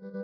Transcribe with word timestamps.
Janine, 0.00 0.20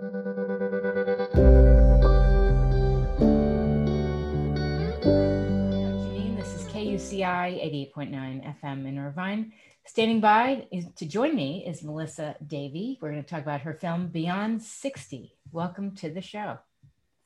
this 6.36 6.54
is 6.54 6.64
KUCI 6.72 7.92
88.9 7.94 8.60
FM 8.60 8.88
in 8.88 8.98
Irvine. 8.98 9.52
Standing 9.84 10.20
by 10.20 10.66
to 10.96 11.06
join 11.06 11.36
me 11.36 11.66
is 11.66 11.82
Melissa 11.84 12.34
Davey. 12.46 12.98
We're 13.00 13.10
going 13.10 13.22
to 13.22 13.28
talk 13.28 13.42
about 13.42 13.60
her 13.60 13.74
film 13.74 14.08
Beyond 14.08 14.62
60. 14.62 15.36
Welcome 15.52 15.94
to 15.96 16.08
the 16.10 16.22
show. 16.22 16.58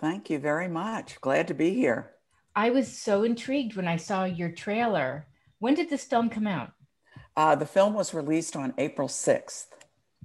Thank 0.00 0.28
you 0.28 0.40
very 0.40 0.68
much. 0.68 1.20
Glad 1.20 1.46
to 1.48 1.54
be 1.54 1.72
here. 1.72 2.10
I 2.56 2.70
was 2.70 2.88
so 2.88 3.22
intrigued 3.22 3.76
when 3.76 3.86
I 3.86 3.96
saw 3.96 4.24
your 4.24 4.50
trailer. 4.50 5.28
When 5.60 5.74
did 5.74 5.88
this 5.88 6.04
film 6.04 6.28
come 6.28 6.48
out? 6.48 6.72
Uh, 7.36 7.54
the 7.54 7.66
film 7.66 7.94
was 7.94 8.12
released 8.12 8.56
on 8.56 8.74
April 8.78 9.08
6th. 9.08 9.66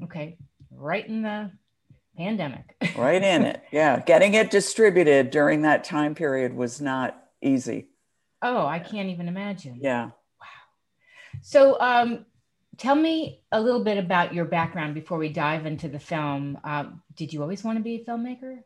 Okay, 0.04 0.38
right 0.72 1.08
in 1.08 1.22
the 1.22 1.52
pandemic. 2.18 2.76
right 2.98 3.22
in 3.22 3.44
it. 3.44 3.62
Yeah. 3.72 4.00
Getting 4.00 4.34
it 4.34 4.52
distributed 4.52 5.30
during 5.30 5.62
that 5.62 5.84
time 5.84 6.16
period 6.16 6.54
was 6.54 6.82
not 6.82 7.22
easy. 7.42 7.88
Oh, 8.42 8.66
I 8.66 8.80
can't 8.80 9.10
even 9.10 9.28
imagine. 9.28 9.80
Yeah. 9.82 10.06
Wow. 10.06 10.12
So, 11.42 11.80
um, 11.80 12.26
tell 12.78 12.96
me 12.96 13.42
a 13.52 13.60
little 13.60 13.84
bit 13.84 13.98
about 13.98 14.34
your 14.34 14.46
background 14.46 14.94
before 14.94 15.18
we 15.18 15.30
dive 15.30 15.66
into 15.66 15.88
the 15.88 16.00
film. 16.00 16.58
Um, 16.64 17.02
did 17.16 17.34
you 17.34 17.42
always 17.42 17.64
want 17.64 17.78
to 17.78 17.84
be 17.84 17.96
a 17.96 18.04
filmmaker? 18.06 18.60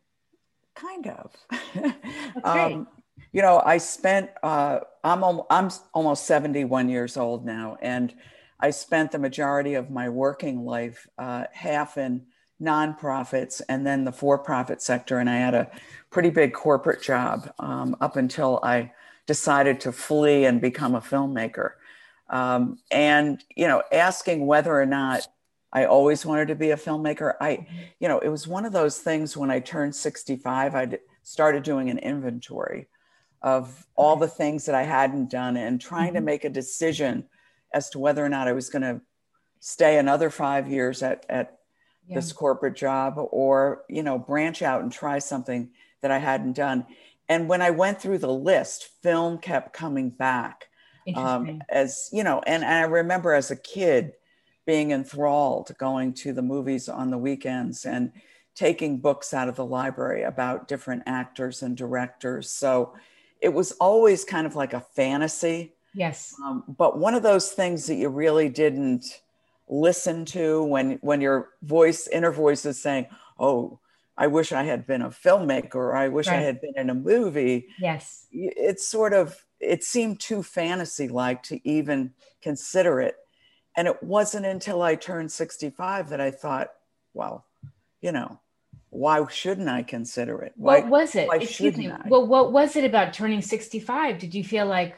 Kind 0.76 1.08
of. 1.08 1.36
um, 2.44 2.88
you 3.32 3.42
know, 3.42 3.62
I 3.64 3.78
spent, 3.78 4.30
uh, 4.44 4.80
I'm, 5.04 5.24
I'm 5.50 5.70
almost 5.94 6.26
71 6.26 6.90
years 6.90 7.18
old 7.18 7.46
now, 7.46 7.78
and 7.82 8.14
I 8.60 8.72
spent 8.72 9.12
the 9.12 9.20
majority 9.20 9.76
of 9.76 9.90
my 9.90 10.10
working 10.10 10.66
life, 10.66 11.08
uh, 11.18 11.46
half 11.52 11.98
in 11.98 12.26
nonprofits 12.62 13.62
and 13.68 13.86
then 13.86 14.06
the 14.06 14.12
for 14.12 14.38
profit 14.38 14.82
sector. 14.82 15.18
And 15.18 15.30
I 15.30 15.38
had 15.38 15.54
a 15.54 15.72
pretty 16.10 16.30
big 16.30 16.54
corporate 16.54 17.02
job 17.02 17.52
um, 17.60 17.96
up 18.00 18.16
until 18.16 18.60
I 18.64 18.92
decided 19.26 19.80
to 19.82 19.92
flee 19.92 20.46
and 20.46 20.62
become 20.62 20.96
a 20.96 21.02
filmmaker. 21.02 21.72
Um, 22.30 22.80
and, 22.92 23.44
you 23.56 23.68
know, 23.68 23.84
asking 23.92 24.46
whether 24.46 24.80
or 24.80 24.86
not 24.86 25.28
I 25.74 25.86
always 25.86 26.26
wanted 26.26 26.48
to 26.50 26.56
be 26.56 26.72
a 26.72 26.78
filmmaker, 26.78 27.34
I, 27.42 27.68
you 28.00 28.08
know, 28.08 28.20
it 28.20 28.30
was 28.30 28.48
one 28.48 28.66
of 28.66 28.74
those 28.74 29.00
things 29.00 29.36
when 29.36 29.52
I 29.52 29.60
turned 29.60 29.96
65, 29.96 30.76
I 30.76 30.98
started 31.24 31.64
doing 31.64 31.90
an 31.90 31.98
inventory 31.98 32.88
of 33.42 33.86
all 33.96 34.16
the 34.16 34.28
things 34.28 34.66
that 34.66 34.76
I 34.76 34.84
hadn't 34.84 35.30
done 35.30 35.58
and 35.58 35.80
trying 35.80 36.10
mm-hmm. 36.10 36.16
to 36.16 36.22
make 36.22 36.46
a 36.46 36.50
decision 36.50 37.26
as 37.74 37.90
to 37.92 38.00
whether 38.00 38.24
or 38.24 38.30
not 38.30 38.48
I 38.48 38.54
was 38.54 38.70
going 38.70 38.84
to 38.84 39.02
stay 39.60 39.98
another 39.98 40.30
five 40.30 40.68
years 40.68 41.02
at, 41.02 41.26
at 41.30 41.60
yeah. 42.08 42.16
this 42.16 42.34
corporate 42.34 42.76
job 42.76 43.16
or 43.18 43.84
you 43.90 44.04
know 44.04 44.18
branch 44.18 44.62
out 44.62 44.82
and 44.82 44.92
try 44.92 45.20
something 45.20 45.70
that 46.02 46.12
i 46.12 46.18
hadn't 46.18 46.54
done. 46.54 46.86
And 47.30 47.48
when 47.48 47.62
i 47.62 47.70
went 47.70 48.02
through 48.02 48.18
the 48.18 48.34
list 48.34 48.90
film 49.02 49.38
kept 49.38 49.74
coming 49.74 50.10
back 50.10 50.68
um, 51.16 51.62
as 51.70 52.10
you 52.12 52.24
know 52.24 52.42
and, 52.46 52.64
and 52.64 52.74
i 52.74 52.82
remember 52.84 53.34
as 53.34 53.52
a 53.52 53.56
kid 53.56 54.14
being 54.66 54.92
enthralled 54.92 55.72
going 55.78 56.14
to 56.14 56.34
the 56.34 56.42
movies 56.42 56.88
on 56.88 57.10
the 57.10 57.18
weekends 57.18 57.86
and 57.86 58.12
taking 58.56 59.00
books 59.00 59.34
out 59.34 59.48
of 59.48 59.56
the 59.56 59.66
library 59.66 60.24
about 60.24 60.68
different 60.68 61.04
actors 61.06 61.64
and 61.64 61.76
directors. 61.78 62.50
So 62.50 62.94
it 63.40 63.50
was 63.50 63.72
always 63.74 64.24
kind 64.24 64.46
of 64.46 64.56
like 64.56 64.74
a 64.74 64.82
fantasy. 64.82 65.74
Yes. 65.94 66.36
Um, 66.44 66.64
but 66.68 66.98
one 66.98 67.16
of 67.16 67.24
those 67.24 67.52
things 67.52 67.88
that 67.88 67.96
you 67.96 68.10
really 68.10 68.50
didn't 68.50 69.22
listen 69.72 70.26
to 70.26 70.64
when 70.66 71.00
when 71.02 71.22
your 71.22 71.50
voice 71.64 72.08
inner 72.08 72.32
voice 72.32 72.66
is 72.66 72.80
saying 72.80 73.08
oh 73.40 73.80
i 74.18 74.28
wish 74.28 74.52
i 74.52 74.64
had 74.64 74.86
been 74.86 75.02
a 75.02 75.10
filmmaker 75.10 75.76
or 75.76 75.96
i 75.96 76.10
wish 76.10 76.28
right. 76.28 76.40
i 76.40 76.42
had 76.42 76.60
been 76.60 76.74
in 76.76 76.90
a 76.90 76.94
movie 76.94 77.70
yes 77.80 78.28
it's 78.32 78.86
sort 78.86 79.14
of 79.14 79.46
it 79.62 79.82
seemed 79.82 80.20
too 80.20 80.44
fantasy 80.44 81.08
like 81.08 81.42
to 81.42 81.66
even 81.68 82.12
consider 82.42 83.00
it 83.00 83.16
and 83.78 83.88
it 83.88 84.04
wasn't 84.04 84.46
until 84.46 84.82
i 84.82 84.94
turned 84.94 85.32
65 85.32 86.10
that 86.10 86.20
i 86.20 86.30
thought 86.30 86.68
well 87.14 87.46
you 88.02 88.12
know 88.12 88.42
why 88.92 89.26
shouldn't 89.28 89.70
I 89.70 89.84
consider 89.84 90.42
it? 90.42 90.52
Why, 90.58 90.82
what 90.82 90.90
was 90.90 91.16
it? 91.16 91.30
Excuse 91.32 91.78
me. 91.78 91.90
I? 91.90 92.02
Well, 92.10 92.28
what 92.28 92.52
was 92.52 92.76
it 92.76 92.84
about 92.84 93.14
turning 93.14 93.42
65? 93.42 94.20
Did 94.20 94.36
you 94.36 94.44
feel 94.44 94.66
like 94.66 94.98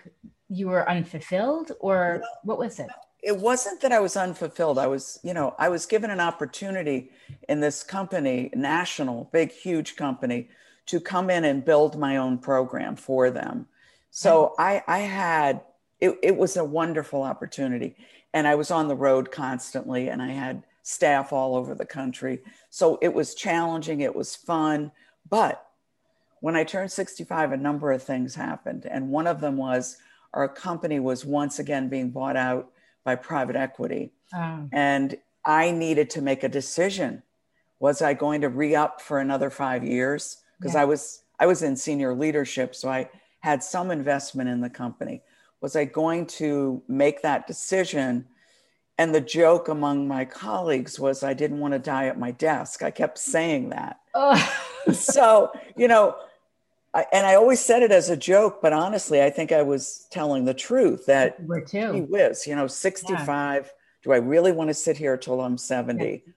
you 0.49 0.67
were 0.67 0.89
unfulfilled 0.89 1.73
or 1.79 2.21
well, 2.21 2.39
what 2.43 2.57
was 2.57 2.79
it? 2.79 2.87
It 3.23 3.37
wasn't 3.37 3.79
that 3.81 3.93
I 3.93 4.01
was 4.01 4.17
unfulfilled. 4.17 4.77
I 4.77 4.87
was, 4.87 5.17
you 5.23 5.33
know, 5.33 5.55
I 5.57 5.69
was 5.69 5.85
given 5.85 6.11
an 6.11 6.19
opportunity 6.19 7.09
in 7.47 7.61
this 7.61 7.81
company, 7.81 8.49
national, 8.53 9.29
big, 9.31 9.51
huge 9.51 9.95
company, 9.95 10.49
to 10.87 10.99
come 10.99 11.29
in 11.29 11.45
and 11.45 11.63
build 11.63 11.97
my 11.97 12.17
own 12.17 12.37
program 12.37 12.97
for 12.97 13.31
them. 13.31 13.67
So 14.11 14.53
I, 14.59 14.83
I 14.87 14.99
had, 14.99 15.61
it, 16.01 16.17
it 16.21 16.35
was 16.35 16.57
a 16.57 16.65
wonderful 16.65 17.23
opportunity. 17.23 17.95
And 18.33 18.45
I 18.45 18.55
was 18.55 18.71
on 18.71 18.89
the 18.89 18.95
road 18.95 19.31
constantly 19.31 20.09
and 20.09 20.21
I 20.21 20.31
had 20.31 20.63
staff 20.81 21.31
all 21.31 21.55
over 21.55 21.73
the 21.73 21.85
country. 21.85 22.41
So 22.69 22.99
it 23.01 23.13
was 23.13 23.35
challenging, 23.35 24.01
it 24.01 24.13
was 24.13 24.35
fun. 24.35 24.91
But 25.29 25.65
when 26.41 26.57
I 26.57 26.65
turned 26.65 26.91
65, 26.91 27.53
a 27.53 27.57
number 27.57 27.93
of 27.93 28.03
things 28.03 28.35
happened. 28.35 28.85
And 28.85 29.09
one 29.09 29.27
of 29.27 29.39
them 29.39 29.55
was 29.55 29.95
our 30.33 30.49
company 30.49 30.99
was 30.99 31.23
once 31.23 31.59
again 31.59 31.87
being 31.87 32.09
bought 32.09 32.35
out 32.35 32.72
by 33.03 33.15
private 33.15 33.55
equity. 33.55 34.11
Oh. 34.33 34.67
And 34.71 35.17
I 35.45 35.71
needed 35.71 36.09
to 36.11 36.21
make 36.21 36.43
a 36.43 36.49
decision. 36.49 37.23
Was 37.79 38.01
I 38.01 38.13
going 38.13 38.41
to 38.41 38.49
re-up 38.49 39.01
for 39.01 39.19
another 39.19 39.49
five 39.49 39.83
years? 39.83 40.37
Because 40.59 40.75
yeah. 40.75 40.81
I 40.81 40.85
was 40.85 41.23
I 41.39 41.45
was 41.45 41.63
in 41.63 41.75
senior 41.75 42.13
leadership, 42.13 42.75
so 42.75 42.89
I 42.89 43.09
had 43.39 43.61
some 43.63 43.91
investment 43.91 44.49
in 44.49 44.61
the 44.61 44.69
company. 44.69 45.21
Was 45.59 45.75
I 45.75 45.85
going 45.85 46.25
to 46.27 46.81
make 46.87 47.21
that 47.21 47.47
decision? 47.47 48.25
And 48.97 49.13
the 49.13 49.21
joke 49.21 49.67
among 49.67 50.07
my 50.07 50.23
colleagues 50.23 50.99
was 50.99 51.23
I 51.23 51.33
didn't 51.33 51.59
want 51.59 51.73
to 51.73 51.79
die 51.79 52.05
at 52.05 52.19
my 52.19 52.31
desk. 52.31 52.83
I 52.83 52.91
kept 52.91 53.17
saying 53.17 53.69
that. 53.69 53.99
Oh. 54.13 54.63
so, 54.93 55.51
you 55.75 55.87
know, 55.87 56.15
I, 56.93 57.05
and 57.11 57.25
I 57.25 57.35
always 57.35 57.59
said 57.59 57.81
it 57.81 57.91
as 57.91 58.09
a 58.09 58.17
joke, 58.17 58.61
but 58.61 58.71
honestly, 58.71 59.21
I 59.21 59.29
think 59.29 59.51
I 59.51 59.63
was 59.63 60.07
telling 60.11 60.45
the 60.45 60.53
truth 60.53 61.05
that 61.07 61.41
We're 61.41 61.61
too. 61.61 61.91
he 61.91 62.01
whiz, 62.01 62.45
you 62.45 62.55
know, 62.55 62.67
65. 62.67 63.63
Yeah. 63.63 63.71
Do 64.03 64.11
I 64.11 64.17
really 64.17 64.51
want 64.51 64.69
to 64.69 64.73
sit 64.73 64.97
here 64.97 65.17
till 65.17 65.41
I'm 65.41 65.57
70? 65.57 66.05
Yeah. 66.05 66.33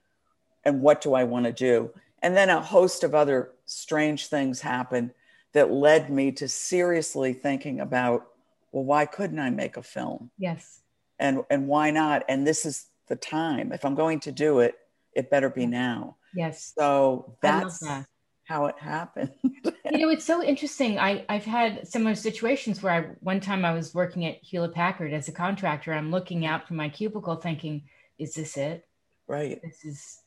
And 0.63 0.81
what 0.81 1.01
do 1.01 1.13
I 1.13 1.23
want 1.25 1.45
to 1.45 1.51
do? 1.51 1.91
And 2.21 2.35
then 2.35 2.49
a 2.49 2.61
host 2.61 3.03
of 3.03 3.13
other 3.13 3.51
strange 3.65 4.27
things 4.27 4.61
happened 4.61 5.11
that 5.53 5.71
led 5.71 6.09
me 6.09 6.31
to 6.33 6.47
seriously 6.47 7.33
thinking 7.33 7.79
about, 7.79 8.27
well, 8.71 8.83
why 8.83 9.05
couldn't 9.05 9.39
I 9.39 9.49
make 9.49 9.77
a 9.77 9.83
film? 9.83 10.31
Yes. 10.37 10.81
And 11.19 11.43
and 11.49 11.67
why 11.67 11.91
not? 11.91 12.23
And 12.29 12.45
this 12.45 12.65
is 12.65 12.87
the 13.07 13.15
time. 13.15 13.71
If 13.71 13.85
I'm 13.85 13.95
going 13.95 14.19
to 14.21 14.31
do 14.31 14.59
it, 14.59 14.75
it 15.13 15.29
better 15.29 15.49
be 15.49 15.65
now. 15.65 16.17
Yes. 16.35 16.73
So 16.77 17.37
that's 17.41 17.79
that 17.79 18.07
how 18.43 18.67
it 18.67 18.75
happened. 18.79 19.31
you 19.91 19.99
know, 19.99 20.09
it's 20.09 20.25
so 20.25 20.43
interesting. 20.43 20.99
I, 20.99 21.25
I've 21.29 21.45
had 21.45 21.87
similar 21.87 22.15
situations 22.15 22.81
where 22.81 22.93
I 22.93 23.01
one 23.19 23.39
time 23.39 23.65
I 23.65 23.73
was 23.73 23.93
working 23.93 24.25
at 24.25 24.35
Hewlett 24.43 24.73
Packard 24.73 25.13
as 25.13 25.27
a 25.27 25.31
contractor. 25.31 25.93
I'm 25.93 26.11
looking 26.11 26.45
out 26.45 26.67
from 26.67 26.77
my 26.77 26.89
cubicle 26.89 27.35
thinking, 27.35 27.83
is 28.17 28.35
this 28.35 28.57
it? 28.57 28.85
Right. 29.27 29.61
This 29.61 29.85
is 29.85 30.19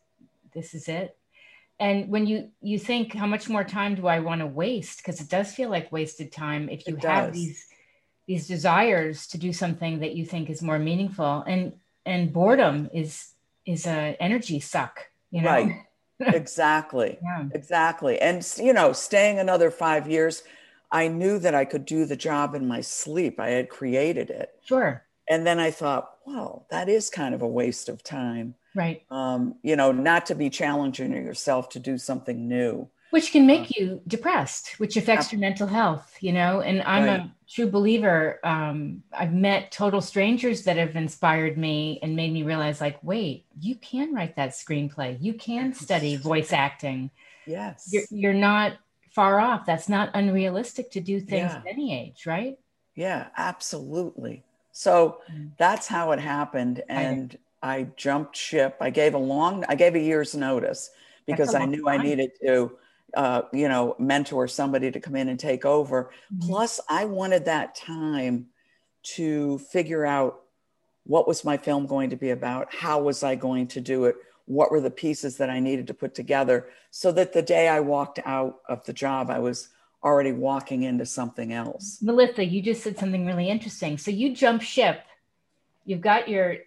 this 0.55 0.75
is 0.75 0.89
it. 0.89 1.17
And 1.79 2.09
when 2.09 2.27
you 2.27 2.51
you 2.61 2.79
think 2.79 3.15
how 3.15 3.27
much 3.27 3.49
more 3.49 3.65
time 3.65 3.95
do 3.95 4.07
I 4.07 4.21
want 4.21 4.41
to 4.41 4.47
waste? 4.47 4.99
Because 4.99 5.21
it 5.21 5.29
does 5.29 5.53
feel 5.53 5.71
like 5.71 5.91
wasted 5.91 6.33
time 6.33 6.69
if 6.69 6.87
you 6.87 6.97
have 6.97 7.33
these 7.33 7.67
these 8.27 8.47
desires 8.47 9.27
to 9.29 9.39
do 9.39 9.53
something 9.53 10.01
that 10.01 10.15
you 10.15 10.25
think 10.27 10.51
is 10.51 10.63
more 10.63 10.79
meaningful. 10.79 11.43
And 11.47 11.75
and 12.07 12.33
boredom 12.33 12.91
is 12.93 13.33
is 13.67 13.87
a 13.87 14.17
energy 14.21 14.61
suck, 14.61 15.07
you 15.31 15.43
know. 15.43 15.51
Right 15.51 15.87
exactly. 16.35 17.19
Yeah. 17.23 17.49
Exactly. 17.53 18.21
And, 18.21 18.47
you 18.59 18.73
know, 18.73 18.93
staying 18.93 19.39
another 19.39 19.71
five 19.71 20.09
years, 20.09 20.43
I 20.93 21.09
knew 21.09 21.39
that 21.39 21.55
I 21.55 21.65
could 21.65 21.85
do 21.85 22.05
the 22.05 22.17
job 22.17 22.55
in 22.55 22.67
my 22.67 22.81
sleep. 22.81 23.39
I 23.41 23.51
had 23.51 23.69
created 23.69 24.31
it. 24.31 24.55
Sure. 24.65 25.05
And 25.29 25.47
then 25.47 25.59
I 25.61 25.71
thought, 25.71 26.17
well, 26.27 26.67
that 26.71 26.89
is 26.89 27.11
kind 27.11 27.35
of 27.35 27.43
a 27.43 27.49
waste 27.49 27.89
of 27.89 28.03
time. 28.03 28.55
Right. 28.75 29.03
Um, 29.11 29.57
you 29.63 29.77
know, 29.77 29.93
not 29.93 30.27
to 30.27 30.35
be 30.35 30.51
challenging 30.51 31.13
yourself 31.13 31.69
to 31.71 31.79
do 31.79 31.99
something 31.99 32.49
new 32.49 32.89
which 33.11 33.33
can 33.33 33.47
make 33.47 33.77
you 33.77 34.01
depressed 34.07 34.79
which 34.79 34.97
affects 34.97 35.33
your 35.33 35.41
mental 35.41 35.67
health 35.67 36.17
you 36.21 36.33
know 36.33 36.61
and 36.61 36.83
i'm 36.83 37.05
right. 37.05 37.21
a 37.21 37.31
true 37.49 37.69
believer 37.69 38.39
um, 38.45 39.03
i've 39.13 39.33
met 39.33 39.71
total 39.73 40.01
strangers 40.01 40.63
that 40.63 40.77
have 40.77 40.97
inspired 40.97 41.59
me 41.59 41.99
and 42.03 42.15
made 42.15 42.33
me 42.33 42.43
realize 42.43 42.81
like 42.81 42.99
wait 43.03 43.45
you 43.61 43.75
can 43.77 44.15
write 44.15 44.37
that 44.37 44.51
screenplay. 44.51 45.17
You 45.21 45.35
can 45.35 45.73
study 45.75 46.17
voice 46.17 46.53
acting. 46.53 47.11
Yes. 47.47 47.89
You're, 47.93 48.03
you're 48.11 48.35
not 48.35 48.75
far 49.11 49.41
off. 49.41 49.67
That's 49.67 49.89
not 49.89 50.11
unrealistic 50.15 50.91
to 50.93 51.01
do 51.01 51.21
things 51.21 51.51
yeah. 51.53 51.59
at 51.59 51.67
any 51.67 51.99
age 51.99 52.27
right? 52.27 52.59
Yeah 52.95 53.29
absolutely. 53.37 54.43
So 54.73 55.19
mm. 55.31 55.51
that's 55.59 55.87
how 55.87 56.13
it 56.13 56.21
happened 56.21 56.83
and 56.89 57.37
I, 57.63 57.77
I 57.77 57.83
jumped 57.97 58.37
ship. 58.37 58.77
I 58.81 58.91
gave 58.91 59.15
a 59.15 59.19
long 59.19 59.65
i 59.69 59.75
gave 59.75 59.95
a 59.95 60.01
year's 60.01 60.35
notice 60.35 60.91
because 61.27 61.55
I 61.55 61.65
knew 61.67 61.85
time. 61.85 62.01
I 62.01 62.03
needed 62.03 62.31
to, 62.43 62.73
uh, 63.15 63.43
you 63.53 63.69
know, 63.69 63.97
mentor 63.99 64.49
somebody 64.49 64.91
to 64.91 65.01
come 65.01 65.17
in 65.17 65.29
and 65.29 65.39
take 65.39 65.65
over. 65.65 66.11
Mm-hmm. 66.33 66.49
Plus, 66.49 66.81
I 66.89 67.05
wanted 67.05 67.45
that 67.47 67.75
time 67.75 68.47
to 69.03 69.59
figure 69.59 70.05
out 70.05 70.43
what 71.05 71.27
was 71.27 71.45
my 71.45 71.57
film 71.57 71.87
going 71.87 72.11
to 72.11 72.17
be 72.17 72.31
about, 72.31 72.73
how 72.73 73.03
was 73.03 73.23
I 73.23 73.35
going 73.35 73.67
to 73.69 73.81
do 73.81 74.05
it, 74.05 74.17
what 74.45 74.71
were 74.71 74.81
the 74.81 74.91
pieces 74.91 75.39
that 75.39 75.51
I 75.51 75.59
needed 75.59 75.87
to 75.87 75.95
put 75.95 76.15
together, 76.15 76.69
so 76.91 77.11
that 77.13 77.33
the 77.33 77.43
day 77.43 77.69
I 77.69 77.81
walked 77.81 78.21
out 78.25 78.61
of 78.69 78.85
the 78.85 78.93
job, 78.93 79.31
I 79.31 79.39
was 79.39 79.69
already 80.05 80.33
walking 80.33 80.83
into 80.83 81.07
something 81.07 81.53
else. 81.53 81.99
Melissa, 82.03 82.45
you 82.45 82.63
just 82.63 82.83
said 82.83 82.99
something 82.99 83.27
really 83.27 83.49
interesting. 83.49 83.99
So 83.99 84.11
you 84.11 84.35
jump 84.35 84.63
ship, 84.63 85.03
you've 85.85 86.01
got 86.01 86.29
your 86.29 86.59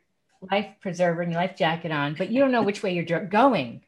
life 0.52 0.68
preserver 0.82 1.22
and 1.22 1.32
your 1.32 1.42
life 1.42 1.56
jacket 1.56 1.92
on, 1.92 2.16
but 2.16 2.30
you 2.30 2.40
don't 2.40 2.52
know 2.52 2.64
which 2.64 2.84
way 2.84 2.94
you're 2.94 3.26
going. 3.26 3.84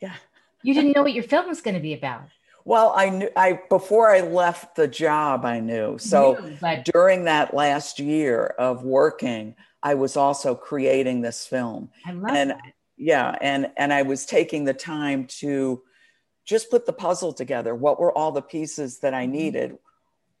Yeah. 0.00 0.14
You 0.62 0.74
didn't 0.74 0.92
know 0.94 1.02
what 1.02 1.12
your 1.12 1.24
film 1.24 1.48
was 1.48 1.60
going 1.60 1.74
to 1.74 1.80
be 1.80 1.94
about. 1.94 2.24
Well, 2.64 2.92
I 2.94 3.08
knew 3.08 3.30
I 3.34 3.60
before 3.70 4.10
I 4.10 4.20
left 4.20 4.76
the 4.76 4.88
job, 4.88 5.44
I 5.44 5.60
knew. 5.60 5.96
So 5.98 6.38
knew, 6.40 6.56
but- 6.60 6.84
during 6.84 7.24
that 7.24 7.54
last 7.54 7.98
year 7.98 8.44
of 8.58 8.84
working, 8.84 9.54
I 9.82 9.94
was 9.94 10.16
also 10.16 10.54
creating 10.54 11.22
this 11.22 11.46
film. 11.46 11.90
I 12.04 12.12
love 12.12 12.34
and 12.34 12.50
that. 12.50 12.60
yeah, 12.96 13.36
and 13.40 13.70
and 13.76 13.92
I 13.92 14.02
was 14.02 14.26
taking 14.26 14.64
the 14.64 14.74
time 14.74 15.26
to 15.38 15.82
just 16.44 16.70
put 16.70 16.84
the 16.84 16.92
puzzle 16.92 17.32
together. 17.32 17.74
What 17.74 18.00
were 18.00 18.12
all 18.12 18.32
the 18.32 18.42
pieces 18.42 18.98
that 19.00 19.14
I 19.14 19.24
mm-hmm. 19.24 19.32
needed? 19.32 19.78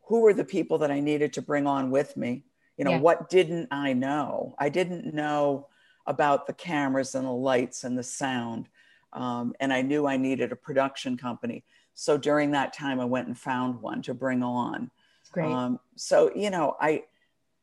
Who 0.08 0.20
were 0.20 0.34
the 0.34 0.44
people 0.44 0.78
that 0.78 0.90
I 0.90 1.00
needed 1.00 1.34
to 1.34 1.42
bring 1.42 1.66
on 1.66 1.90
with 1.90 2.16
me? 2.16 2.44
You 2.76 2.84
know, 2.84 2.92
yeah. 2.92 3.00
what 3.00 3.28
didn't 3.28 3.68
I 3.70 3.92
know? 3.92 4.54
I 4.58 4.68
didn't 4.68 5.14
know 5.14 5.68
about 6.06 6.46
the 6.46 6.52
cameras 6.52 7.14
and 7.14 7.26
the 7.26 7.32
lights 7.32 7.84
and 7.84 7.96
the 7.96 8.02
sound. 8.02 8.68
Um, 9.12 9.54
and 9.60 9.72
I 9.72 9.82
knew 9.82 10.06
I 10.06 10.16
needed 10.16 10.52
a 10.52 10.56
production 10.56 11.16
company. 11.16 11.64
So 11.94 12.16
during 12.16 12.52
that 12.52 12.72
time, 12.72 13.00
I 13.00 13.04
went 13.04 13.26
and 13.26 13.38
found 13.38 13.80
one 13.80 14.02
to 14.02 14.14
bring 14.14 14.42
on. 14.42 14.90
great. 15.32 15.46
Um, 15.46 15.80
so, 15.96 16.30
you 16.34 16.50
know, 16.50 16.76
I, 16.80 17.04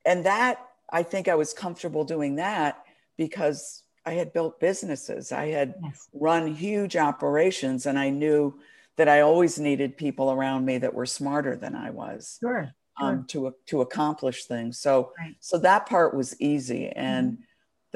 and 0.06 0.26
that, 0.26 0.66
I 0.90 1.04
think 1.04 1.28
I 1.28 1.36
was 1.36 1.54
comfortable 1.54 2.04
doing 2.04 2.36
that 2.36 2.84
because 3.18 3.84
I 4.06 4.12
had 4.12 4.34
built 4.34 4.60
businesses. 4.60 5.32
I 5.32 5.48
had 5.48 5.76
yes. 5.82 6.08
run 6.14 6.54
huge 6.54 6.96
operations 6.96 7.86
and 7.86 7.98
I 7.98 8.10
knew 8.10 8.60
that 8.98 9.10
I 9.10 9.22
always 9.22 9.60
needed 9.60 9.98
people 9.98 10.32
around 10.32 10.66
me 10.66 10.78
that 10.78 10.94
were 10.94 11.06
smarter 11.06 11.56
than 11.56 11.76
I 11.76 11.90
was. 11.90 12.38
Sure. 12.40 12.74
Um, 12.98 13.26
to 13.28 13.54
to 13.66 13.82
accomplish 13.82 14.46
things. 14.46 14.80
So 14.80 15.12
right. 15.20 15.36
so 15.42 15.58
that 15.58 15.86
part 15.86 16.14
was 16.16 16.40
easy. 16.40 16.88
And 16.88 17.34
mm-hmm. 17.34 17.42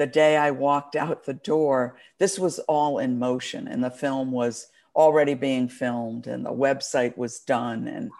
The 0.00 0.06
day 0.06 0.36
I 0.36 0.50
walked 0.50 0.96
out 0.96 1.24
the 1.24 1.34
door, 1.34 1.96
this 2.18 2.38
was 2.38 2.58
all 2.60 2.98
in 2.98 3.18
motion, 3.18 3.68
and 3.68 3.84
the 3.84 3.90
film 3.90 4.32
was 4.32 4.68
already 4.96 5.34
being 5.34 5.68
filmed, 5.68 6.26
and 6.26 6.44
the 6.44 6.52
website 6.52 7.16
was 7.16 7.40
done, 7.40 7.86
and 7.86 8.10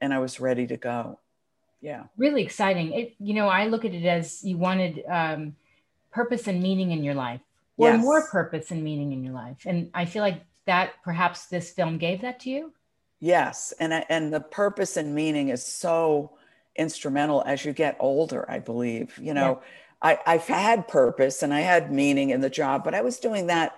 and 0.00 0.12
I 0.12 0.18
was 0.18 0.40
ready 0.40 0.66
to 0.66 0.76
go. 0.76 1.20
Yeah, 1.80 2.04
really 2.16 2.42
exciting. 2.42 2.92
It 2.92 3.14
you 3.18 3.34
know 3.34 3.48
I 3.48 3.68
look 3.68 3.84
at 3.84 3.94
it 3.94 4.04
as 4.04 4.44
you 4.44 4.58
wanted 4.58 5.04
um, 5.08 5.56
purpose 6.10 6.48
and 6.48 6.60
meaning 6.60 6.90
in 6.90 7.04
your 7.04 7.14
life 7.14 7.40
or 7.76 7.90
yes. 7.90 8.02
more 8.02 8.26
purpose 8.26 8.70
and 8.70 8.82
meaning 8.82 9.12
in 9.12 9.24
your 9.24 9.32
life 9.32 9.58
and 9.64 9.90
i 9.94 10.04
feel 10.04 10.22
like 10.22 10.42
that 10.66 10.92
perhaps 11.02 11.46
this 11.46 11.70
film 11.70 11.98
gave 11.98 12.20
that 12.20 12.40
to 12.40 12.50
you 12.50 12.72
yes 13.20 13.72
and 13.80 13.92
and 14.08 14.32
the 14.32 14.40
purpose 14.40 14.96
and 14.96 15.14
meaning 15.14 15.48
is 15.48 15.64
so 15.64 16.32
instrumental 16.76 17.42
as 17.46 17.64
you 17.64 17.72
get 17.72 17.96
older 18.00 18.48
i 18.50 18.58
believe 18.58 19.16
you 19.18 19.34
know 19.34 19.60
yeah. 19.60 19.68
I, 20.02 20.18
i've 20.26 20.46
had 20.46 20.88
purpose 20.88 21.42
and 21.42 21.52
i 21.52 21.60
had 21.60 21.92
meaning 21.92 22.30
in 22.30 22.40
the 22.40 22.50
job 22.50 22.84
but 22.84 22.94
i 22.94 23.02
was 23.02 23.18
doing 23.18 23.46
that 23.48 23.74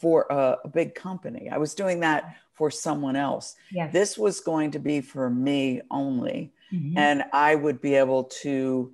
for 0.00 0.26
a, 0.30 0.58
a 0.64 0.68
big 0.68 0.94
company 0.94 1.48
i 1.50 1.58
was 1.58 1.74
doing 1.74 2.00
that 2.00 2.36
for 2.54 2.70
someone 2.70 3.16
else 3.16 3.56
yes. 3.70 3.92
this 3.92 4.18
was 4.18 4.40
going 4.40 4.70
to 4.72 4.78
be 4.78 5.00
for 5.00 5.30
me 5.30 5.80
only 5.90 6.52
mm-hmm. 6.72 6.96
and 6.96 7.24
i 7.32 7.54
would 7.54 7.80
be 7.80 7.94
able 7.94 8.24
to 8.24 8.92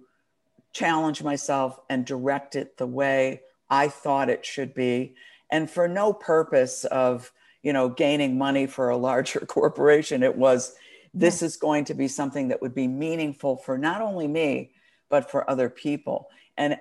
challenge 0.77 1.23
myself 1.23 1.81
and 1.89 2.05
direct 2.05 2.55
it 2.55 2.77
the 2.77 2.87
way 2.87 3.41
I 3.71 3.89
thought 3.89 4.29
it 4.29 4.45
should 4.45 4.75
be, 4.75 5.15
and 5.51 5.71
for 5.71 5.89
no 5.89 6.13
purpose 6.13 6.85
of 6.85 7.33
you 7.63 7.73
know 7.73 7.89
gaining 7.89 8.39
money 8.39 8.67
for 8.67 8.91
a 8.91 8.97
larger 8.97 9.41
corporation. 9.47 10.23
It 10.23 10.37
was 10.37 10.75
this 11.15 11.43
is 11.43 11.57
going 11.57 11.87
to 11.87 11.95
be 11.95 12.09
something 12.09 12.49
that 12.49 12.61
would 12.61 12.75
be 12.75 12.87
meaningful 12.87 13.57
for 13.57 13.79
not 13.79 14.03
only 14.03 14.29
me 14.29 14.73
but 15.09 15.31
for 15.31 15.49
other 15.49 15.71
people. 15.71 16.29
And 16.57 16.79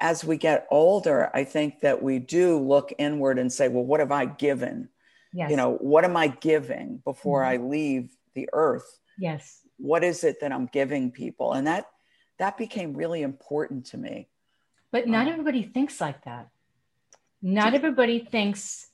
as 0.00 0.24
we 0.24 0.36
get 0.36 0.66
older, 0.70 1.30
I 1.34 1.44
think 1.44 1.80
that 1.80 2.02
we 2.02 2.18
do 2.18 2.58
look 2.58 2.92
inward 2.98 3.38
and 3.38 3.52
say, 3.52 3.68
well, 3.68 3.84
what 3.84 4.00
have 4.00 4.12
I 4.12 4.26
given? 4.26 4.88
Yes. 5.32 5.50
You 5.50 5.56
know, 5.56 5.74
what 5.74 6.04
am 6.04 6.16
I 6.16 6.28
giving 6.28 7.02
before 7.04 7.42
mm-hmm. 7.42 7.64
I 7.64 7.68
leave 7.68 8.10
the 8.34 8.48
earth? 8.52 8.98
Yes. 9.18 9.60
What 9.78 10.04
is 10.04 10.24
it 10.24 10.40
that 10.40 10.52
I'm 10.52 10.66
giving 10.66 11.10
people? 11.10 11.52
And 11.52 11.66
that 11.66 11.86
that 12.38 12.56
became 12.56 12.94
really 12.94 13.22
important 13.22 13.86
to 13.86 13.98
me. 13.98 14.28
But 14.92 15.08
not 15.08 15.26
um, 15.26 15.32
everybody 15.32 15.64
thinks 15.64 16.00
like 16.00 16.24
that. 16.24 16.48
Not 17.42 17.74
everybody 17.74 18.20
thinks 18.20 18.88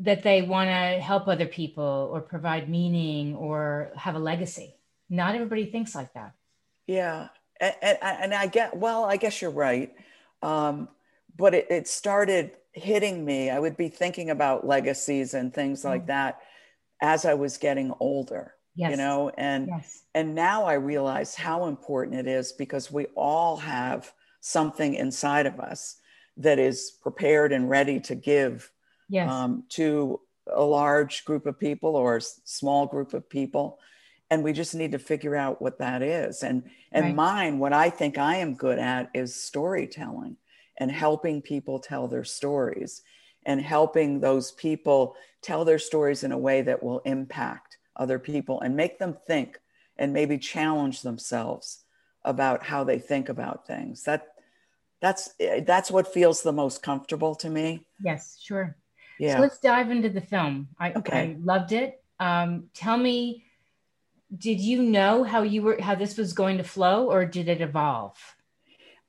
that 0.00 0.22
they 0.22 0.42
want 0.42 0.68
to 0.68 1.00
help 1.00 1.28
other 1.28 1.46
people 1.46 2.10
or 2.12 2.20
provide 2.20 2.68
meaning 2.68 3.34
or 3.34 3.90
have 3.96 4.14
a 4.14 4.18
legacy. 4.18 4.74
Not 5.08 5.34
everybody 5.34 5.66
thinks 5.66 5.94
like 5.94 6.12
that. 6.14 6.32
Yeah. 6.86 7.28
And, 7.60 7.74
and, 7.82 7.98
and 8.02 8.34
I 8.34 8.46
get, 8.46 8.76
well, 8.76 9.04
I 9.04 9.16
guess 9.16 9.42
you're 9.42 9.50
right. 9.50 9.94
Um, 10.42 10.88
but 11.36 11.54
it, 11.54 11.66
it, 11.70 11.88
started 11.88 12.52
hitting 12.72 13.24
me. 13.24 13.50
I 13.50 13.58
would 13.58 13.76
be 13.76 13.88
thinking 13.88 14.30
about 14.30 14.66
legacies 14.66 15.34
and 15.34 15.52
things 15.52 15.84
like 15.84 16.04
mm. 16.04 16.08
that 16.08 16.40
as 17.02 17.24
I 17.24 17.34
was 17.34 17.56
getting 17.56 17.92
older 18.00 18.54
yes. 18.78 18.92
you 18.92 18.96
know 18.96 19.30
and 19.36 19.66
yes. 19.68 20.04
and 20.14 20.34
now 20.34 20.64
i 20.64 20.74
realize 20.74 21.34
how 21.34 21.66
important 21.66 22.16
it 22.16 22.26
is 22.26 22.52
because 22.52 22.90
we 22.90 23.06
all 23.16 23.56
have 23.56 24.12
something 24.40 24.94
inside 24.94 25.46
of 25.46 25.58
us 25.60 25.96
that 26.36 26.58
is 26.58 26.92
prepared 27.02 27.52
and 27.52 27.68
ready 27.68 27.98
to 27.98 28.14
give 28.14 28.70
yes. 29.08 29.28
um, 29.28 29.64
to 29.68 30.20
a 30.54 30.62
large 30.62 31.24
group 31.24 31.44
of 31.44 31.58
people 31.58 31.96
or 31.96 32.16
a 32.16 32.20
small 32.20 32.86
group 32.86 33.12
of 33.12 33.28
people 33.28 33.80
and 34.30 34.44
we 34.44 34.52
just 34.52 34.74
need 34.74 34.92
to 34.92 34.98
figure 34.98 35.34
out 35.34 35.62
what 35.62 35.78
that 35.78 36.02
is. 36.02 36.42
And 36.42 36.64
and 36.92 37.06
right. 37.06 37.14
mine 37.14 37.58
what 37.58 37.72
i 37.72 37.90
think 37.90 38.18
i 38.18 38.36
am 38.36 38.54
good 38.54 38.78
at 38.78 39.10
is 39.14 39.34
storytelling 39.34 40.36
and 40.78 40.90
helping 40.90 41.42
people 41.42 41.78
tell 41.78 42.08
their 42.08 42.24
stories 42.24 43.02
and 43.46 43.60
helping 43.60 44.20
those 44.20 44.52
people 44.52 45.16
tell 45.42 45.64
their 45.64 45.78
stories 45.78 46.24
in 46.24 46.32
a 46.32 46.38
way 46.38 46.62
that 46.62 46.82
will 46.82 47.00
impact 47.00 47.78
other 47.96 48.18
people 48.18 48.60
and 48.60 48.76
make 48.76 48.98
them 48.98 49.16
think 49.26 49.58
and 49.96 50.12
maybe 50.12 50.38
challenge 50.38 51.02
themselves 51.02 51.84
about 52.24 52.62
how 52.62 52.84
they 52.84 52.98
think 52.98 53.28
about 53.28 53.66
things. 53.66 54.04
That 54.04 54.28
that's 55.00 55.34
that's 55.66 55.90
what 55.90 56.12
feels 56.12 56.42
the 56.42 56.52
most 56.52 56.82
comfortable 56.82 57.34
to 57.36 57.50
me. 57.50 57.84
Yes 58.02 58.38
sure. 58.40 58.76
Yeah. 59.18 59.36
so 59.36 59.40
let's 59.40 59.58
dive 59.58 59.90
into 59.90 60.08
the 60.08 60.20
film. 60.20 60.68
I, 60.78 60.92
okay. 60.92 61.18
I 61.18 61.36
loved 61.42 61.72
it. 61.72 62.02
Um, 62.20 62.68
tell 62.74 62.96
me 62.96 63.44
did 64.36 64.60
you 64.60 64.82
know 64.82 65.24
how 65.24 65.42
you 65.42 65.62
were 65.62 65.80
how 65.80 65.94
this 65.94 66.16
was 66.16 66.32
going 66.32 66.58
to 66.58 66.64
flow 66.64 67.10
or 67.10 67.24
did 67.24 67.48
it 67.48 67.60
evolve 67.60 68.16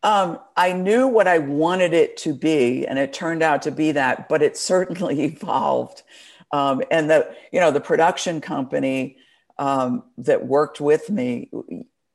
um, 0.01 0.39
I 0.55 0.73
knew 0.73 1.07
what 1.07 1.27
I 1.27 1.39
wanted 1.39 1.93
it 1.93 2.15
to 2.17 2.33
be, 2.33 2.87
and 2.87 2.97
it 2.97 3.11
turned 3.11 3.43
out 3.43 3.63
to 3.63 3.71
be 3.71 3.91
that, 3.91 4.29
but 4.29 4.41
it 4.41 4.55
certainly 4.55 5.23
evolved. 5.25 6.03
Um, 6.51 6.81
and 6.89 7.09
the 7.09 7.35
you 7.51 7.59
know 7.59 7.71
the 7.71 7.81
production 7.81 8.41
company 8.41 9.17
um, 9.57 10.03
that 10.17 10.47
worked 10.47 10.79
with 10.79 11.09
me, 11.09 11.51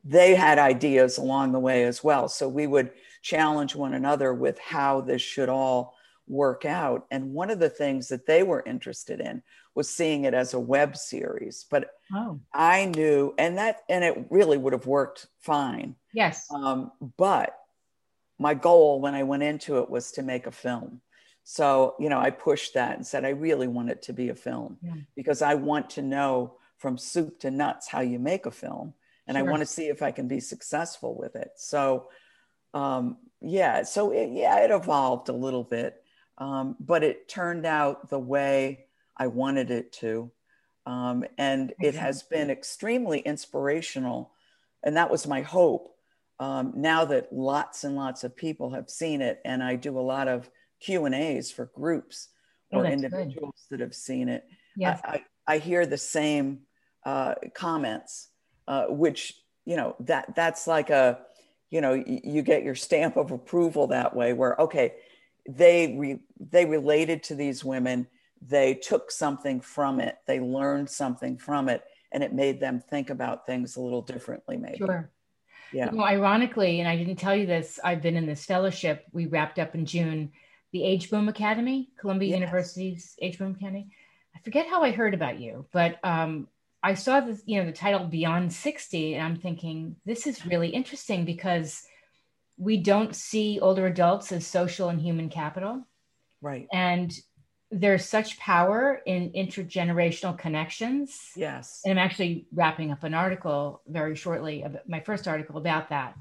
they 0.02 0.34
had 0.34 0.58
ideas 0.58 1.18
along 1.18 1.52
the 1.52 1.61
way 1.61 1.84
as 1.84 2.02
well. 2.02 2.28
So 2.28 2.49
we 2.49 2.66
would 2.66 2.90
challenge 3.23 3.76
one 3.76 3.94
another 3.94 4.32
with 4.32 4.58
how 4.58 5.02
this 5.02 5.23
should 5.23 5.49
all 5.49 5.94
work 6.26 6.64
out. 6.64 7.07
And 7.11 7.33
one 7.33 7.50
of 7.50 7.59
the 7.59 7.71
things 7.71 8.09
that 8.09 8.26
they 8.26 8.43
were 8.43 8.62
interested 8.64 9.21
in 9.21 9.43
was 9.75 9.90
seeing 9.90 10.25
it 10.25 10.35
as 10.35 10.54
a 10.54 10.61
web 10.61 10.97
series. 10.97 11.66
But 11.71 11.90
oh. 12.14 12.40
I 12.52 12.87
knew, 12.87 13.35
and 13.38 13.59
that 13.59 13.83
and 13.88 14.04
it 14.04 14.26
really 14.31 14.57
would 14.57 14.73
have 14.73 14.87
worked 14.87 15.26
fine. 15.40 15.97
Yes. 16.12 16.47
Um, 16.50 16.93
but 17.16 17.57
my 18.38 18.54
goal 18.54 19.00
when 19.00 19.14
I 19.14 19.23
went 19.23 19.43
into 19.43 19.78
it 19.78 19.90
was 19.90 20.12
to 20.12 20.23
make 20.23 20.47
a 20.47 20.52
film. 20.52 21.00
So, 21.45 21.95
you 22.00 22.09
know, 22.09 22.19
I 22.19 22.31
pushed 22.31 22.75
that 22.75 22.97
and 22.97 23.07
said, 23.07 23.25
I 23.25 23.31
really 23.31 23.69
want 23.69 23.90
it 23.90 24.02
to 24.02 24.14
be 24.14 24.31
a 24.31 24.35
film 24.35 24.78
yeah. 24.83 24.95
because 25.14 25.43
I 25.43 25.54
want 25.54 25.90
to 25.90 26.02
know 26.02 26.57
from 26.78 26.97
soup 26.97 27.40
to 27.40 27.50
nuts 27.50 27.87
how 27.87 28.00
you 28.00 28.19
make 28.19 28.47
a 28.47 28.50
film. 28.50 28.95
And 29.26 29.37
sure. 29.37 29.47
I 29.47 29.50
want 29.50 29.61
to 29.61 29.66
see 29.66 29.88
if 29.88 30.02
I 30.02 30.11
can 30.11 30.26
be 30.26 30.40
successful 30.40 31.16
with 31.16 31.37
it. 31.37 31.52
So, 31.57 32.09
um, 32.73 33.19
yeah, 33.40 33.83
so 33.83 34.11
it, 34.11 34.31
yeah, 34.33 34.61
it 34.61 34.71
evolved 34.71 35.28
a 35.28 35.35
little 35.35 35.64
bit, 35.64 36.02
um, 36.38 36.76
but 36.81 37.03
it 37.03 37.29
turned 37.29 37.67
out 37.67 38.11
the 38.11 38.19
way 38.19 38.87
I 39.17 39.26
wanted 39.29 39.71
it 39.71 39.93
to. 39.95 40.31
Um, 40.87 41.25
and 41.38 41.73
it 41.81 41.95
has 41.95 42.23
been 42.23 42.50
extremely 42.50 43.21
inspirational. 43.21 44.33
And 44.83 44.97
that 44.97 45.11
was 45.11 45.26
my 45.26 45.43
hope. 45.43 45.91
Um, 46.41 46.73
now 46.76 47.05
that 47.07 47.33
lots 47.33 47.85
and 47.85 47.95
lots 47.97 48.25
of 48.25 48.37
people 48.37 48.71
have 48.71 48.91
seen 48.91 49.23
it, 49.23 49.41
and 49.45 49.62
I 49.62 49.76
do 49.76 49.99
a 49.99 50.03
lot 50.03 50.29
of 50.29 50.50
Q 50.81 51.05
and 51.05 51.14
A's 51.14 51.50
for 51.50 51.71
groups 51.75 52.29
oh, 52.73 52.81
or 52.81 52.87
individuals 52.87 53.55
good. 53.71 53.79
that 53.79 53.85
have 53.85 53.95
seen 53.95 54.29
it. 54.29 54.45
Yes. 54.76 55.00
I, 55.05 55.23
I, 55.47 55.55
I 55.55 55.59
hear 55.59 55.87
the 55.87 55.97
same 55.97 56.61
uh, 57.07 57.37
comments, 57.55 58.29
uh, 58.67 58.87
which, 58.87 59.35
you 59.64 59.76
know, 59.76 59.95
that 60.00 60.35
that's 60.35 60.67
like 60.67 60.91
a, 60.91 61.21
you 61.71 61.81
know, 61.81 61.95
you, 61.95 62.21
you 62.25 62.43
get 62.43 62.64
your 62.64 62.75
stamp 62.75 63.17
of 63.17 63.31
approval 63.31 63.87
that 63.87 64.14
way 64.14 64.33
where, 64.33 64.61
okay, 64.61 64.95
they 65.49 65.97
re, 65.99 66.19
they 66.39 66.65
related 66.65 67.23
to 67.25 67.35
these 67.35 67.65
women. 67.65 68.07
They 68.41 68.75
took 68.75 69.11
something 69.11 69.61
from 69.61 70.01
it. 70.01 70.17
They 70.27 70.41
learned 70.41 70.91
something 70.91 71.39
from 71.39 71.69
it 71.69 71.83
and 72.15 72.23
it 72.23 72.33
made 72.33 72.61
them 72.61 72.81
think 72.81 73.11
about 73.11 73.45
things 73.45 73.77
a 73.77 73.81
little 73.81 74.01
differently 74.01 74.57
maybe. 74.57 74.79
Sure. 74.79 75.11
Yeah. 75.73 75.91
You 75.91 75.99
know, 75.99 76.05
ironically 76.05 76.81
and 76.81 76.89
i 76.89 76.97
didn't 76.97 77.17
tell 77.17 77.35
you 77.35 77.47
this 77.47 77.81
i've 77.83 78.01
been 78.01 78.17
in 78.17 78.27
this 78.27 78.45
fellowship 78.45 79.05
we 79.13 79.27
wrapped 79.27 79.59
up 79.59 79.75
in 79.75 79.85
june. 79.85 80.31
The 80.73 80.85
age 80.85 81.11
boom 81.11 81.29
academy 81.29 81.91
columbia 81.99 82.31
yes. 82.31 82.41
university's 82.41 83.17
age 83.21 83.39
boom 83.39 83.57
academy. 83.59 83.89
I 84.35 84.39
forget 84.41 84.67
how 84.67 84.83
i 84.83 84.93
heard 84.93 85.15
about 85.15 85.41
you 85.41 85.67
but 85.73 85.99
um, 86.05 86.49
i 86.83 86.95
saw 86.95 87.21
this 87.21 87.43
you 87.45 87.59
know 87.59 87.67
the 87.67 87.73
title 87.73 88.07
beyond 88.07 88.53
60 88.53 89.15
and 89.15 89.23
i'm 89.25 89.37
thinking 89.37 89.97
this 90.07 90.27
is 90.27 90.47
really 90.47 90.69
interesting 90.69 91.25
because 91.25 91.83
we 92.56 92.76
don't 92.76 93.14
see 93.14 93.58
older 93.61 93.87
adults 93.87 94.32
as 94.32 94.46
social 94.46 94.88
and 94.88 95.00
human 95.00 95.28
capital. 95.28 95.87
Right. 96.40 96.68
And 96.73 97.12
there's 97.70 98.08
such 98.08 98.38
power 98.38 99.00
in 99.06 99.30
intergenerational 99.32 100.38
connections. 100.38 101.30
Yes. 101.34 101.80
And 101.84 101.99
I'm 101.99 102.04
actually 102.04 102.46
wrapping 102.52 102.92
up 102.92 103.02
an 103.02 103.14
article 103.14 103.82
very 103.88 104.14
shortly, 104.14 104.62
about 104.62 104.88
my 104.88 105.00
first 105.00 105.26
article 105.26 105.56
about 105.56 105.88
that. 105.88 106.16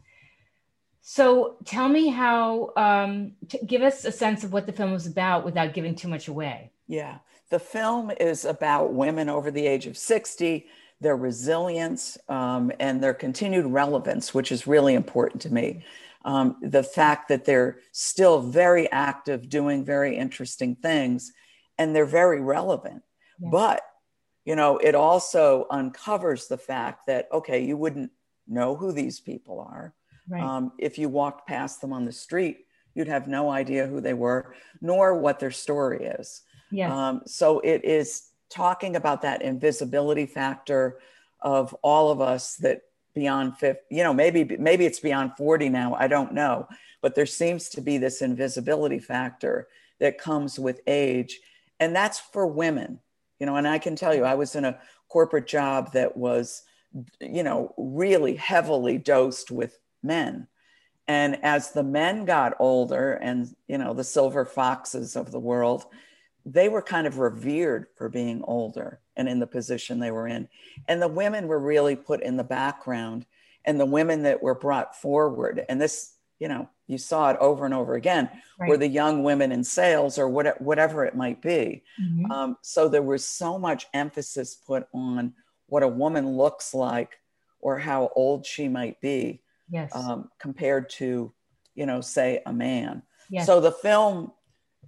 So 1.01 1.57
tell 1.65 1.89
me 1.89 2.07
how, 2.07 2.71
um, 2.77 3.33
give 3.67 3.81
us 3.81 4.05
a 4.05 4.11
sense 4.11 4.43
of 4.43 4.53
what 4.53 4.65
the 4.65 4.71
film 4.71 4.93
was 4.93 5.05
about 5.05 5.43
without 5.43 5.73
giving 5.73 5.95
too 5.95 6.07
much 6.07 6.27
away. 6.27 6.71
Yeah. 6.87 7.17
The 7.49 7.59
film 7.59 8.09
is 8.19 8.45
about 8.45 8.93
women 8.93 9.29
over 9.29 9.51
the 9.51 9.67
age 9.67 9.85
of 9.85 9.97
60, 9.97 10.65
their 11.01 11.17
resilience, 11.17 12.17
um, 12.29 12.71
and 12.79 13.03
their 13.03 13.13
continued 13.13 13.65
relevance, 13.65 14.33
which 14.33 14.51
is 14.51 14.65
really 14.65 14.95
important 14.95 15.41
to 15.43 15.53
me 15.53 15.83
um, 16.25 16.58
the 16.62 16.84
fact 16.84 17.27
that 17.30 17.46
they're 17.46 17.80
still 17.92 18.42
very 18.42 18.92
active, 18.92 19.50
doing 19.50 19.84
very 19.84 20.15
interesting 20.18 20.75
things, 20.75 21.32
and 21.77 21.96
they're 21.96 22.06
very 22.06 22.39
relevant. 22.39 23.03
Yeah. 23.39 23.50
But, 23.51 23.82
you 24.46 24.56
know, 24.56 24.77
it 24.77 24.96
also 24.96 25.68
uncovers 25.70 26.48
the 26.48 26.58
fact 26.58 27.08
that, 27.08 27.27
okay, 27.32 27.63
you 27.63 27.75
wouldn't 27.77 28.12
know 28.48 28.75
who 28.75 28.92
these 28.92 29.20
people 29.20 29.60
are. 29.60 29.94
Right. 30.30 30.44
Um, 30.44 30.72
if 30.77 30.98
you 30.98 31.10
walked 31.10 31.48
past 31.48 31.82
them 31.82 31.92
on 31.92 32.06
the 32.06 32.12
street, 32.12 32.65
you'd 32.96 33.08
have 33.08 33.27
no 33.27 33.50
idea 33.50 33.88
who 33.88 34.00
they 34.00 34.13
were, 34.13 34.53
nor 34.82 35.18
what 35.18 35.39
their 35.39 35.51
story 35.51 36.06
is. 36.06 36.44
Yes. 36.72 36.92
Um, 36.92 37.22
so 37.25 37.60
it 37.60 37.84
is 37.84 38.30
talking 38.50 38.96
about 38.96 39.24
that 39.24 39.42
invisibility 39.42 40.25
factor 40.25 41.00
of 41.42 41.75
all 41.82 42.12
of 42.12 42.22
us 42.22 42.56
that 42.58 42.84
beyond 43.13 43.58
50 43.58 43.82
you 43.89 44.03
know 44.03 44.13
maybe 44.13 44.58
maybe 44.58 44.86
it's 44.86 45.00
beyond 45.00 45.32
40 45.38 45.70
now 45.70 45.93
i 45.96 46.08
don't 46.08 46.34
know. 46.34 46.67
But 47.01 47.15
there 47.15 47.25
seems 47.25 47.67
to 47.70 47.82
be 47.82 47.98
this 47.98 48.22
invisibility 48.22 49.00
factor 49.00 49.67
that 50.00 50.17
comes 50.17 50.58
with 50.58 50.79
age 50.88 51.39
and 51.79 51.96
that's 51.96 52.20
for 52.20 52.48
women. 52.48 53.00
You 53.39 53.46
know 53.46 53.55
and 53.55 53.67
i 53.67 53.77
can 53.77 53.96
tell 53.96 54.15
you 54.15 54.24
i 54.24 54.36
was 54.36 54.55
in 54.55 54.65
a 54.65 54.79
corporate 55.10 55.48
job 55.48 55.93
that 55.93 56.15
was 56.17 56.63
you 57.20 57.43
know 57.43 57.74
really 57.77 58.36
heavily 58.36 58.98
dosed 58.98 59.51
with 59.51 59.79
men. 60.01 60.48
And 61.08 61.43
as 61.43 61.72
the 61.72 61.84
men 61.84 62.25
got 62.25 62.55
older 62.60 63.13
and 63.13 63.53
you 63.67 63.77
know 63.77 63.93
the 63.93 64.03
silver 64.03 64.46
foxes 64.46 65.15
of 65.15 65.32
the 65.32 65.39
world 65.39 65.86
they 66.45 66.69
were 66.69 66.81
kind 66.81 67.07
of 67.07 67.19
revered 67.19 67.88
for 67.95 68.09
being 68.09 68.43
older 68.43 69.00
and 69.15 69.29
in 69.29 69.39
the 69.39 69.47
position 69.47 70.00
they 70.00 70.12
were 70.12 70.27
in. 70.27 70.47
And 70.88 71.01
the 71.01 71.07
women 71.07 71.47
were 71.47 71.59
really 71.59 71.95
put 71.95 72.21
in 72.21 72.38
the 72.38 72.43
background. 72.43 73.25
And 73.65 73.79
the 73.79 73.85
women 73.85 74.23
that 74.23 74.43
were 74.43 74.55
brought 74.55 74.93
forward, 74.93 75.65
and 75.69 75.79
this, 75.79 76.15
you 76.38 76.50
know, 76.50 76.67
you 76.88 76.97
saw 76.97 77.29
it 77.29 77.38
over 77.39 77.63
and 77.63 77.73
over 77.73 77.95
again, 77.95 78.29
right. 78.59 78.67
were 78.67 78.75
the 78.75 78.88
young 78.88 79.23
women 79.23 79.53
in 79.53 79.63
sales 79.63 80.19
or 80.19 80.27
what, 80.27 80.59
whatever 80.62 81.05
it 81.05 81.15
might 81.15 81.41
be. 81.41 81.83
Mm-hmm. 82.01 82.29
Um, 82.29 82.57
so 82.62 82.89
there 82.89 83.01
was 83.01 83.25
so 83.25 83.57
much 83.57 83.88
emphasis 83.93 84.53
put 84.55 84.88
on 84.93 85.33
what 85.67 85.81
a 85.81 85.88
woman 85.88 86.35
looks 86.35 86.73
like 86.73 87.19
or 87.62 87.79
how 87.79 88.12
old 88.15 88.45
she 88.45 88.67
might 88.67 89.00
be 89.00 89.41
yes. 89.69 89.89
um, 89.95 90.29
compared 90.39 90.89
to, 90.89 91.31
you 91.75 91.85
know, 91.85 92.01
say 92.01 92.41
a 92.45 92.51
man. 92.51 93.01
Yes. 93.29 93.45
So 93.45 93.62
the 93.62 93.71
film 93.71 94.33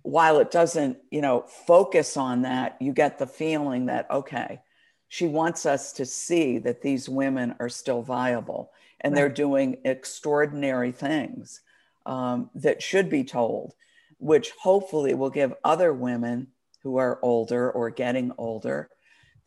while 0.05 0.39
it 0.39 0.51
doesn't, 0.51 0.97
you 1.09 1.21
know, 1.21 1.41
focus 1.41 2.15
on 2.15 2.43
that, 2.43 2.77
you 2.79 2.93
get 2.93 3.17
the 3.17 3.27
feeling 3.27 3.87
that, 3.87 4.09
okay, 4.11 4.61
she 5.07 5.27
wants 5.27 5.65
us 5.65 5.93
to 5.93 6.05
see 6.05 6.59
that 6.59 6.81
these 6.81 7.09
women 7.09 7.55
are 7.59 7.69
still 7.69 8.01
viable 8.01 8.71
and 9.01 9.13
right. 9.13 9.19
they're 9.19 9.29
doing 9.29 9.77
extraordinary 9.83 10.91
things 10.91 11.61
um, 12.05 12.49
that 12.55 12.83
should 12.83 13.09
be 13.09 13.23
told, 13.23 13.73
which 14.19 14.51
hopefully 14.61 15.15
will 15.15 15.31
give 15.31 15.53
other 15.63 15.91
women 15.91 16.47
who 16.83 16.97
are 16.97 17.19
older 17.23 17.71
or 17.71 17.89
getting 17.89 18.31
older 18.37 18.89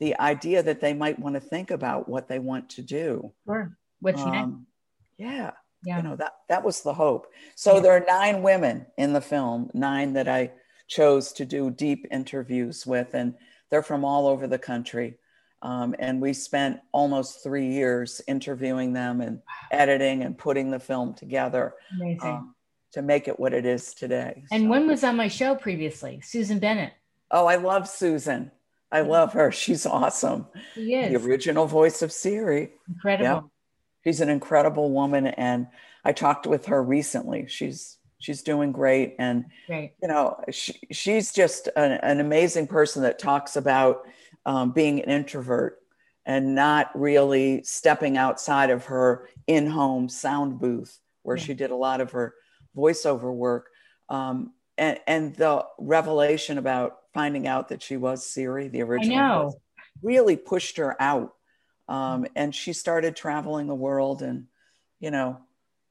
the 0.01 0.19
idea 0.19 0.63
that 0.63 0.81
they 0.81 0.95
might 0.95 1.19
want 1.19 1.35
to 1.35 1.41
think 1.41 1.71
about 1.71 2.09
what 2.09 2.29
they 2.29 2.39
want 2.39 2.71
to 2.71 2.83
do. 2.83 3.33
Sure. 3.47 3.77
What's 4.01 4.23
um, 4.23 4.33
next? 4.33 4.53
Yeah 5.19 5.51
yeah. 5.85 5.97
you 5.97 6.03
know 6.03 6.17
that 6.17 6.33
that 6.49 6.65
was 6.65 6.83
the 6.83 6.95
hope. 6.95 7.27
So 7.55 7.75
yeah. 7.75 7.81
there 7.81 7.93
are 7.93 8.05
nine 8.07 8.43
women 8.43 8.87
in 8.97 9.13
the 9.13 9.21
film 9.21 9.71
nine 9.75 10.15
that 10.15 10.29
i 10.29 10.51
chose 10.89 11.33
to 11.35 11.45
do 11.45 11.71
deep 11.71 12.07
interviews 12.11 12.87
with 12.87 13.13
and 13.15 13.35
they're 13.71 13.83
from 13.83 14.05
all 14.05 14.27
over 14.27 14.47
the 14.47 14.59
country. 14.59 15.19
Um, 15.61 15.95
and 15.99 16.21
we 16.21 16.33
spent 16.33 16.79
almost 16.93 17.43
three 17.43 17.67
years 17.67 18.23
interviewing 18.27 18.93
them 18.93 19.21
and 19.21 19.43
editing 19.71 20.23
and 20.23 20.39
putting 20.39 20.71
the 20.71 20.79
film 20.79 21.15
together 21.15 21.75
um, 22.23 22.55
to 22.93 23.03
make 23.03 23.29
it 23.29 23.39
what 23.39 23.53
it 23.53 23.67
is 23.67 23.93
today 23.93 24.45
and 24.53 24.65
so. 24.65 24.69
one 24.69 24.87
was 24.87 25.05
on 25.05 25.17
my 25.17 25.29
show 25.29 25.55
previously? 25.55 26.21
Susan 26.23 26.59
bennett. 26.59 26.93
Oh 27.31 27.47
i 27.47 27.57
love 27.57 27.89
susan. 27.89 28.51
I 28.91 29.03
love 29.03 29.35
her. 29.35 29.53
She's 29.53 29.85
awesome. 29.85 30.47
She 30.75 30.95
is. 30.95 31.13
the 31.13 31.29
original 31.29 31.67
voice 31.67 32.01
of 32.01 32.11
siri. 32.11 32.71
Incredible. 32.89 33.25
Yep 33.25 33.45
she's 34.05 34.21
an 34.21 34.29
incredible 34.29 34.91
woman 34.91 35.27
and 35.27 35.67
i 36.05 36.13
talked 36.13 36.47
with 36.47 36.67
her 36.67 36.83
recently. 36.83 37.47
She's 37.49 37.99
she's 38.21 38.43
doing 38.43 38.73
great 38.73 39.15
and 39.19 39.45
you 40.03 40.09
know 40.09 40.43
she, 40.51 40.75
she's 40.91 41.33
just 41.33 41.69
an, 41.77 41.93
an 41.93 42.21
amazing 42.21 42.67
person 42.67 43.03
that 43.03 43.19
talks 43.19 43.55
about 43.57 44.03
um, 44.45 44.73
being 44.73 45.01
an 45.01 45.11
introvert 45.11 45.79
and 46.27 46.55
not 46.55 46.91
really 46.99 47.63
stepping 47.63 48.17
outside 48.17 48.71
of 48.71 48.87
her 48.87 49.29
in-home 49.47 50.09
sound 50.09 50.59
booth 50.59 50.99
where 51.23 51.37
yeah. 51.37 51.45
she 51.45 51.55
did 51.55 51.71
a 51.71 51.77
lot 51.77 52.01
of 52.01 52.11
her 52.13 52.35
voiceover 52.77 53.33
work. 53.33 53.69
Um, 54.09 54.53
and, 54.77 54.99
and 55.07 55.35
the 55.35 55.65
revelation 55.79 56.59
about 56.59 56.99
finding 57.15 57.47
out 57.47 57.69
that 57.69 57.83
she 57.83 57.97
was 57.97 58.27
Siri, 58.27 58.69
the 58.69 58.83
original, 58.83 59.61
really 60.03 60.37
pushed 60.37 60.77
her 60.77 61.01
out 61.01 61.35
um, 61.89 62.27
and 62.37 62.55
she 62.55 62.73
started 62.73 63.17
traveling 63.17 63.67
the 63.67 63.75
world 63.75 64.23
and, 64.23 64.47
you 65.01 65.11
know, 65.11 65.39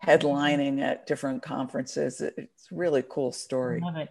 headlining 0.06 0.82
at 0.82 1.08
different 1.08 1.42
conferences. 1.42 2.22
It's 2.22 2.72
a 2.72 2.76
really 2.76 3.04
cool 3.08 3.32
story. 3.32 3.82
I 3.82 3.86
love 3.86 3.98
it. 3.98 4.10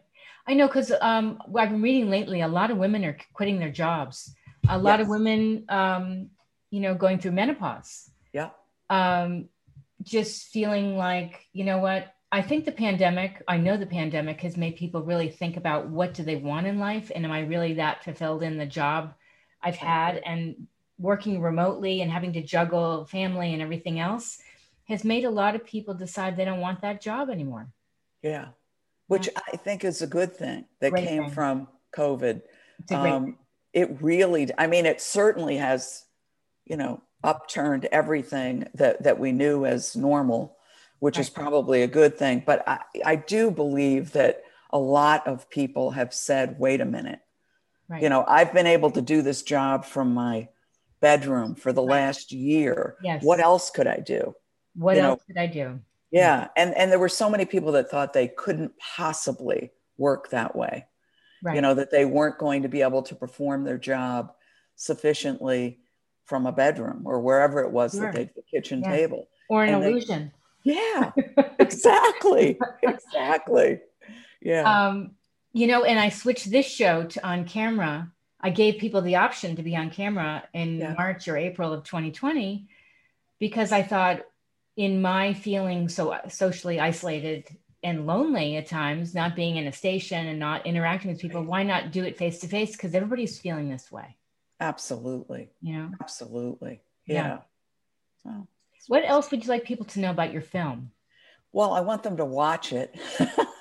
I 0.49 0.55
know 0.55 0.67
because 0.67 0.93
um, 1.01 1.41
I've 1.47 1.71
been 1.71 1.83
reading 1.83 2.11
lately, 2.11 2.41
a 2.41 2.49
lot 2.49 2.71
of 2.71 2.77
women 2.77 3.05
are 3.05 3.17
quitting 3.33 3.59
their 3.59 3.71
jobs. 3.71 4.35
A 4.69 4.79
lot 4.79 4.99
yes. 4.99 5.07
of 5.07 5.11
women, 5.11 5.65
um, 5.69 6.31
you 6.71 6.81
know, 6.81 6.95
going 6.95 7.19
through 7.19 7.33
menopause. 7.33 8.11
Yeah. 8.33 8.51
Um, 8.91 9.49
just 10.03 10.49
feeling 10.49 10.97
like, 10.97 11.47
you 11.53 11.65
know 11.65 11.79
what? 11.79 12.13
I 12.33 12.43
think 12.43 12.65
the 12.65 12.73
pandemic, 12.73 13.43
I 13.47 13.57
know 13.57 13.77
the 13.77 13.87
pandemic 13.87 14.41
has 14.41 14.57
made 14.57 14.77
people 14.77 15.03
really 15.03 15.29
think 15.29 15.57
about 15.57 15.89
what 15.89 16.15
do 16.15 16.25
they 16.25 16.37
want 16.37 16.67
in 16.67 16.79
life? 16.79 17.11
And 17.15 17.25
am 17.25 17.33
I 17.33 17.41
really 17.41 17.75
that 17.75 18.05
fulfilled 18.05 18.43
in 18.43 18.59
the 18.59 18.67
job 18.67 19.15
I've 19.63 19.77
had? 19.77 20.21
And 20.25 20.67
working 20.99 21.41
remotely 21.41 22.01
and 22.01 22.11
having 22.11 22.33
to 22.33 22.43
juggle 22.43 23.05
family 23.05 23.53
and 23.53 23.63
everything 23.63 24.01
else 24.01 24.39
has 24.89 25.05
made 25.05 25.25
a 25.25 25.31
lot 25.31 25.55
of 25.55 25.65
people 25.65 25.95
decide 25.95 26.37
they 26.37 26.45
don't 26.45 26.61
want 26.61 26.81
that 26.81 27.01
job 27.01 27.29
anymore. 27.29 27.69
Yeah, 28.23 28.49
which 29.09 29.27
yeah. 29.27 29.41
I 29.53 29.57
think 29.57 29.85
is 29.85 30.03
a 30.03 30.07
good 30.07 30.35
thing 30.35 30.65
that 30.81 30.91
great 30.91 31.07
came 31.07 31.25
thing. 31.25 31.33
from 31.33 31.69
COVID. 31.95 32.43
Um, 32.91 33.39
it 33.73 34.01
really, 34.01 34.49
I 34.57 34.67
mean, 34.67 34.87
it 34.87 35.01
certainly 35.01 35.57
has, 35.57 36.05
you 36.65 36.77
know, 36.77 37.03
upturned 37.25 37.87
everything 37.87 38.69
that, 38.75 39.03
that 39.03 39.19
we 39.19 39.33
knew 39.33 39.67
as 39.67 39.97
normal, 39.97 40.57
which 41.01 41.17
right. 41.17 41.23
is 41.23 41.31
probably 41.31 41.83
a 41.83 41.87
good 41.87 42.17
thing. 42.17 42.43
But 42.45 42.67
I, 42.69 42.81
I 43.05 43.17
do 43.17 43.51
believe 43.51 44.13
that 44.13 44.43
a 44.71 44.79
lot 44.79 45.27
of 45.27 45.49
people 45.51 45.91
have 45.93 46.15
said, 46.15 46.59
wait 46.59 46.81
a 46.81 46.85
minute. 46.85 47.21
Right. 47.89 48.03
You 48.03 48.09
know, 48.09 48.25
I've 48.27 48.53
been 48.53 48.67
able 48.67 48.91
to 48.93 49.03
do 49.03 49.23
this 49.23 49.43
job 49.43 49.85
from 49.85 50.13
my 50.13 50.49
bedroom 51.07 51.55
for 51.55 51.73
the 51.73 51.83
last 51.83 52.33
year. 52.33 52.97
Yes. 53.01 53.23
What 53.23 53.39
else 53.39 53.71
could 53.71 53.87
I 53.87 53.99
do? 53.99 54.35
What 54.75 54.97
you 54.97 55.03
else 55.03 55.21
know? 55.21 55.25
could 55.29 55.41
I 55.41 55.47
do? 55.47 55.79
Yeah. 56.11 56.49
And 56.57 56.77
and 56.77 56.91
there 56.91 56.99
were 56.99 57.09
so 57.09 57.31
many 57.31 57.45
people 57.45 57.71
that 57.73 57.89
thought 57.89 58.13
they 58.13 58.27
couldn't 58.27 58.73
possibly 58.79 59.71
work 59.99 60.31
that 60.31 60.57
way. 60.57 60.87
right. 61.45 61.55
you 61.55 61.61
know, 61.63 61.75
that 61.75 61.93
they 61.93 62.05
weren't 62.05 62.39
going 62.39 62.63
to 62.63 62.69
be 62.69 62.83
able 62.83 63.03
to 63.03 63.15
perform 63.15 63.63
their 63.63 63.79
job 63.79 64.33
sufficiently 64.75 65.79
from 66.25 66.45
a 66.45 66.51
bedroom 66.53 67.03
or 67.05 67.21
wherever 67.21 67.61
it 67.61 67.71
was 67.71 67.93
sure. 67.93 68.01
that 68.01 68.15
they 68.15 68.25
the 68.25 68.43
kitchen 68.51 68.83
yes. 68.85 68.97
table 68.97 69.29
or 69.49 69.63
an 69.63 69.75
and 69.75 69.85
illusion. 69.85 70.33
They, 70.65 70.73
yeah, 70.75 71.13
exactly, 71.61 72.59
exactly. 72.83 73.79
Yeah. 74.43 74.65
Um, 74.65 75.13
you 75.53 75.69
know, 75.69 75.85
and 75.85 76.01
I 76.01 76.09
switched 76.09 76.51
this 76.51 76.67
show 76.67 77.05
to 77.05 77.25
on 77.25 77.45
camera. 77.45 78.11
I 78.41 78.51
gave 78.51 78.79
people 78.79 79.01
the 79.01 79.17
option 79.17 79.57
to 79.57 79.63
be 79.63 79.77
on 79.77 79.91
camera 79.91 80.45
in 80.53 80.79
yeah. 80.79 80.95
March 80.95 81.27
or 81.29 81.37
April 81.37 81.73
of 81.73 81.85
2020 81.85 82.69
because 83.39 83.73
I 83.73 83.83
thought 83.83 84.21
in 84.77 85.01
my 85.01 85.33
feeling 85.33 85.89
so 85.89 86.17
socially 86.29 86.79
isolated 86.79 87.49
and 87.83 88.07
lonely 88.07 88.57
at 88.57 88.67
times, 88.67 89.15
not 89.15 89.37
being 89.37 89.57
in 89.57 89.67
a 89.67 89.73
station 89.73 90.27
and 90.27 90.39
not 90.39 90.67
interacting 90.67 91.11
with 91.11 91.21
people, 91.21 91.43
why 91.43 91.63
not 91.63 91.93
do 91.93 92.05
it 92.05 92.19
face 92.19 92.41
to 92.41 92.49
face? 92.49 92.73
Because 92.73 92.95
everybody's 92.95 93.39
feeling 93.39 93.69
this 93.69 93.91
way. 93.91 94.17
Absolutely. 94.61 95.51
You 95.63 95.79
know? 95.79 95.91
Absolutely. 96.01 96.81
Yeah. 97.07 97.15
yeah. 97.25 97.39
So, 98.23 98.49
what 98.89 99.05
else 99.07 99.31
would 99.31 99.45
you 99.45 99.51
like 99.51 99.65
people 99.65 99.87
to 99.87 100.01
know 100.01 100.11
about 100.11 100.33
your 100.33 100.43
film? 100.43 100.91
Well, 101.57 101.73
I 101.73 101.81
want 101.81 102.03
them 102.03 102.19
to 102.19 102.25
watch 102.27 102.75
it. 102.75 102.95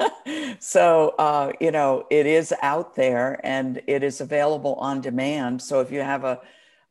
so, 0.60 1.16
uh, 1.18 1.54
you 1.62 1.72
know, 1.72 2.06
it 2.12 2.26
is 2.26 2.54
out 2.62 2.94
there 2.94 3.40
and 3.42 3.82
it 3.88 4.04
is 4.04 4.20
available 4.20 4.74
on 4.74 5.00
demand. 5.00 5.62
So, 5.62 5.80
if 5.80 5.94
you 5.94 6.02
have 6.02 6.26
a, 6.26 6.42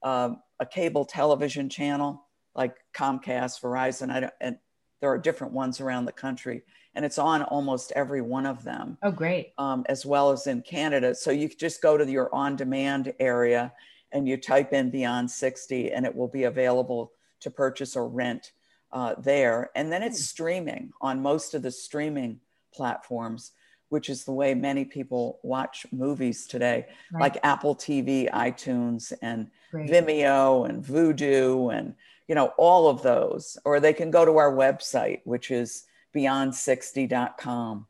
a 0.02 0.66
cable 0.70 1.04
television 1.04 1.68
channel 1.68 2.24
like 2.54 2.76
Comcast, 2.96 3.60
Verizon, 3.60 4.10
I 4.10 4.20
don't, 4.20 4.32
and 4.40 4.56
there 5.02 5.10
are 5.10 5.18
different 5.18 5.52
ones 5.52 5.78
around 5.78 6.06
the 6.06 6.12
country, 6.12 6.62
and 6.94 7.04
it's 7.04 7.18
on 7.18 7.42
almost 7.42 7.92
every 7.94 8.22
one 8.22 8.46
of 8.46 8.64
them. 8.64 8.96
Oh, 9.02 9.10
great. 9.10 9.52
Um, 9.58 9.84
as 9.90 10.06
well 10.06 10.30
as 10.30 10.46
in 10.46 10.62
Canada. 10.62 11.14
So, 11.14 11.30
you 11.30 11.50
just 11.50 11.82
go 11.82 11.98
to 11.98 12.10
your 12.10 12.34
on 12.34 12.56
demand 12.56 13.12
area 13.20 13.74
and 14.12 14.26
you 14.26 14.38
type 14.38 14.72
in 14.72 14.88
Beyond 14.88 15.30
60, 15.30 15.92
and 15.92 16.06
it 16.06 16.16
will 16.16 16.28
be 16.28 16.44
available 16.44 17.12
to 17.40 17.50
purchase 17.50 17.94
or 17.94 18.08
rent 18.08 18.52
uh, 18.94 19.16
there. 19.18 19.70
And 19.74 19.92
then 19.92 20.02
it's 20.02 20.18
hmm. 20.18 20.24
streaming 20.24 20.92
on 21.00 21.20
most 21.20 21.52
of 21.52 21.62
the 21.62 21.70
streaming 21.70 22.40
platforms, 22.72 23.50
which 23.88 24.08
is 24.08 24.24
the 24.24 24.32
way 24.32 24.54
many 24.54 24.84
people 24.84 25.40
watch 25.42 25.84
movies 25.92 26.46
today, 26.46 26.86
right. 27.12 27.20
like 27.20 27.44
Apple 27.44 27.74
TV, 27.74 28.30
iTunes, 28.30 29.12
and 29.20 29.50
Great. 29.70 29.90
Vimeo, 29.90 30.68
and 30.68 30.82
Vudu, 30.82 31.76
and 31.76 31.94
you 32.28 32.34
know 32.34 32.52
all 32.56 32.88
of 32.88 33.02
those. 33.02 33.58
Or 33.64 33.80
they 33.80 33.92
can 33.92 34.10
go 34.10 34.24
to 34.24 34.38
our 34.38 34.52
website, 34.52 35.20
which 35.24 35.50
is 35.50 35.84
beyond60.com, 36.14 37.86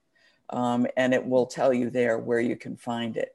um, 0.51 0.87
and 0.97 1.15
it 1.15 1.25
will 1.25 1.47
tell 1.47 1.73
you 1.73 1.91
there 1.91 2.19
where 2.19 2.41
you 2.41 2.57
can 2.57 2.77
find 2.77 3.17
it. 3.19 3.35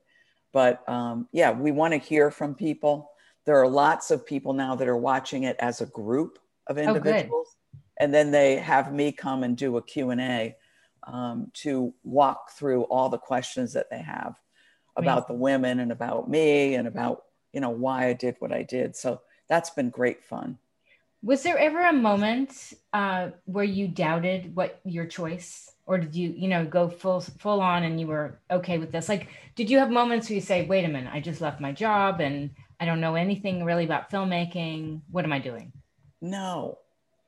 But 0.52 0.88
um, 0.90 1.28
yeah, 1.32 1.52
we 1.52 1.72
want 1.72 1.94
to 1.94 2.00
hear 2.00 2.32
from 2.32 2.56
people. 2.56 3.12
There 3.46 3.58
are 3.58 3.68
lots 3.68 4.12
of 4.12 4.26
people 4.26 4.54
now 4.54 4.76
that 4.76 4.88
are 4.88 4.98
watching 4.98 5.44
it 5.44 5.56
as 5.60 5.82
a 5.82 5.86
group 5.86 6.40
of 6.70 6.78
oh, 6.78 6.82
individuals. 6.82 7.48
Oh, 7.76 7.80
and 8.00 8.14
then 8.14 8.32
they 8.32 8.56
have 8.56 8.94
me 8.94 9.12
come 9.12 9.44
and 9.44 9.58
do 9.58 9.76
a 9.78 9.82
q&a 9.82 10.56
um, 11.04 11.52
to 11.54 11.94
walk 12.04 12.52
through 12.52 12.84
all 12.84 13.10
the 13.10 13.18
questions 13.18 13.74
that 13.74 13.90
they 13.90 14.02
have 14.02 14.36
about 14.96 15.28
the 15.28 15.34
women 15.34 15.80
and 15.80 15.92
about 15.92 16.30
me 16.30 16.76
and 16.76 16.88
about 16.88 17.24
you 17.54 17.62
know 17.62 17.70
why 17.70 18.08
i 18.08 18.14
did 18.14 18.36
what 18.40 18.52
i 18.52 18.64
did. 18.64 18.96
So 18.96 19.22
that's 19.48 19.70
been 19.72 19.90
great 19.90 20.24
fun. 20.24 20.58
Was 21.24 21.42
there 21.44 21.58
ever 21.58 21.86
a 21.86 21.94
moment 21.94 22.74
uh, 22.94 23.30
where 23.46 23.66
you 23.66 23.88
doubted 23.88 24.56
what 24.56 24.80
your 24.86 25.06
choice 25.06 25.72
or 25.86 25.98
did 25.98 26.16
you 26.16 26.34
you 26.36 26.48
know 26.48 26.66
go 26.66 26.90
full 26.90 27.22
full 27.22 27.62
on 27.62 27.84
and 27.84 28.00
you 28.00 28.08
were 28.08 28.40
okay 28.52 28.78
with 28.78 28.92
this? 28.92 29.08
Like 29.10 29.30
did 29.56 29.70
you 29.70 29.80
have 29.80 29.90
moments 29.90 30.30
where 30.30 30.36
you 30.36 30.42
say 30.42 30.66
wait 30.66 30.86
a 30.86 30.88
minute 30.88 31.12
i 31.14 31.20
just 31.20 31.42
left 31.42 31.60
my 31.60 31.72
job 31.72 32.20
and 32.20 32.52
i 32.80 32.86
don't 32.86 33.02
know 33.02 33.16
anything 33.16 33.64
really 33.64 33.86
about 33.86 34.12
filmmaking. 34.12 35.02
What 35.12 35.24
am 35.24 35.34
i 35.34 35.40
doing 35.40 35.72
no 36.22 36.78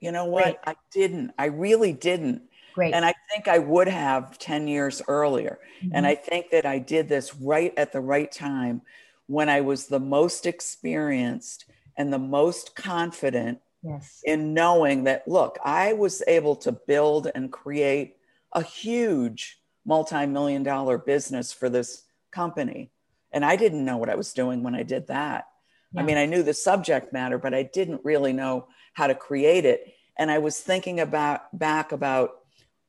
you 0.01 0.11
know 0.11 0.25
what? 0.25 0.59
I 0.65 0.75
didn't. 0.91 1.31
I 1.37 1.45
really 1.45 1.93
didn't. 1.93 2.41
Great. 2.73 2.93
And 2.93 3.05
I 3.05 3.13
think 3.31 3.47
I 3.47 3.59
would 3.59 3.87
have 3.87 4.37
10 4.39 4.67
years 4.67 5.01
earlier. 5.07 5.59
Mm-hmm. 5.83 5.95
And 5.95 6.07
I 6.07 6.15
think 6.15 6.49
that 6.51 6.65
I 6.65 6.79
did 6.79 7.07
this 7.07 7.35
right 7.35 7.73
at 7.77 7.93
the 7.93 8.01
right 8.01 8.31
time 8.31 8.81
when 9.27 9.47
I 9.47 9.61
was 9.61 9.87
the 9.87 9.99
most 9.99 10.45
experienced 10.45 11.65
and 11.95 12.11
the 12.11 12.19
most 12.19 12.75
confident 12.75 13.59
yes. 13.83 14.21
in 14.25 14.55
knowing 14.55 15.03
that, 15.03 15.27
look, 15.27 15.59
I 15.63 15.93
was 15.93 16.23
able 16.27 16.55
to 16.57 16.71
build 16.71 17.29
and 17.35 17.51
create 17.51 18.15
a 18.53 18.63
huge 18.63 19.59
multi 19.85 20.25
million 20.25 20.63
dollar 20.63 20.97
business 20.97 21.53
for 21.53 21.69
this 21.69 22.03
company. 22.31 22.89
And 23.31 23.45
I 23.45 23.55
didn't 23.55 23.85
know 23.85 23.97
what 23.97 24.09
I 24.09 24.15
was 24.15 24.33
doing 24.33 24.63
when 24.63 24.73
I 24.73 24.83
did 24.83 25.07
that. 25.07 25.47
Yeah. 25.93 26.01
I 26.01 26.03
mean, 26.05 26.17
I 26.17 26.25
knew 26.25 26.41
the 26.41 26.53
subject 26.53 27.13
matter, 27.13 27.37
but 27.37 27.53
I 27.53 27.63
didn't 27.63 28.01
really 28.03 28.33
know 28.33 28.67
how 28.93 29.07
to 29.07 29.15
create 29.15 29.65
it. 29.65 29.93
And 30.17 30.29
I 30.29 30.39
was 30.39 30.59
thinking 30.59 30.99
about 30.99 31.57
back 31.57 31.91
about 31.91 32.31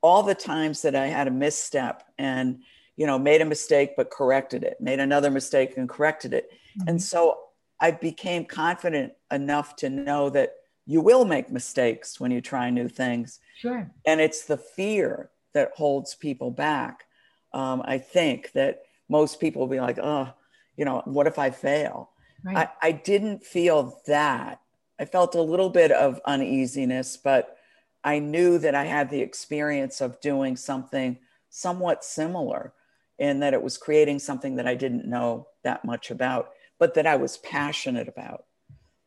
all 0.02 0.22
the 0.22 0.34
times 0.34 0.82
that 0.82 0.96
I 0.96 1.06
had 1.06 1.28
a 1.28 1.30
misstep 1.30 2.02
and, 2.18 2.62
you 2.96 3.06
know, 3.06 3.18
made 3.18 3.40
a 3.40 3.46
mistake 3.46 3.92
but 3.96 4.10
corrected 4.10 4.64
it, 4.64 4.80
made 4.80 5.00
another 5.00 5.30
mistake 5.30 5.76
and 5.76 5.88
corrected 5.88 6.34
it. 6.34 6.50
Mm-hmm. 6.78 6.88
And 6.88 7.02
so 7.02 7.38
I 7.80 7.92
became 7.92 8.44
confident 8.44 9.12
enough 9.30 9.76
to 9.76 9.90
know 9.90 10.30
that 10.30 10.54
you 10.86 11.00
will 11.00 11.24
make 11.24 11.50
mistakes 11.50 12.18
when 12.18 12.30
you 12.30 12.40
try 12.40 12.70
new 12.70 12.88
things. 12.88 13.38
Sure. 13.58 13.90
And 14.04 14.20
it's 14.20 14.44
the 14.44 14.56
fear 14.56 15.30
that 15.54 15.72
holds 15.76 16.14
people 16.14 16.50
back. 16.50 17.04
Um, 17.52 17.82
I 17.84 17.98
think 17.98 18.52
that 18.52 18.82
most 19.08 19.38
people 19.38 19.60
will 19.60 19.68
be 19.68 19.80
like, 19.80 19.98
oh, 20.02 20.32
you 20.76 20.84
know, 20.84 21.02
what 21.04 21.26
if 21.26 21.38
I 21.38 21.50
fail? 21.50 22.10
Right. 22.44 22.68
I, 22.82 22.88
I 22.88 22.92
didn't 22.92 23.44
feel 23.44 24.00
that. 24.06 24.60
I 25.02 25.04
felt 25.04 25.34
a 25.34 25.42
little 25.42 25.68
bit 25.68 25.90
of 25.90 26.20
uneasiness, 26.26 27.16
but 27.16 27.56
I 28.04 28.20
knew 28.20 28.56
that 28.58 28.76
I 28.76 28.84
had 28.84 29.10
the 29.10 29.20
experience 29.20 30.00
of 30.00 30.20
doing 30.20 30.54
something 30.54 31.18
somewhat 31.50 32.04
similar 32.04 32.72
in 33.18 33.40
that 33.40 33.52
it 33.52 33.60
was 33.60 33.76
creating 33.76 34.20
something 34.20 34.54
that 34.54 34.68
I 34.68 34.76
didn't 34.76 35.04
know 35.04 35.48
that 35.64 35.84
much 35.84 36.12
about, 36.12 36.50
but 36.78 36.94
that 36.94 37.08
I 37.08 37.16
was 37.16 37.36
passionate 37.38 38.06
about. 38.06 38.44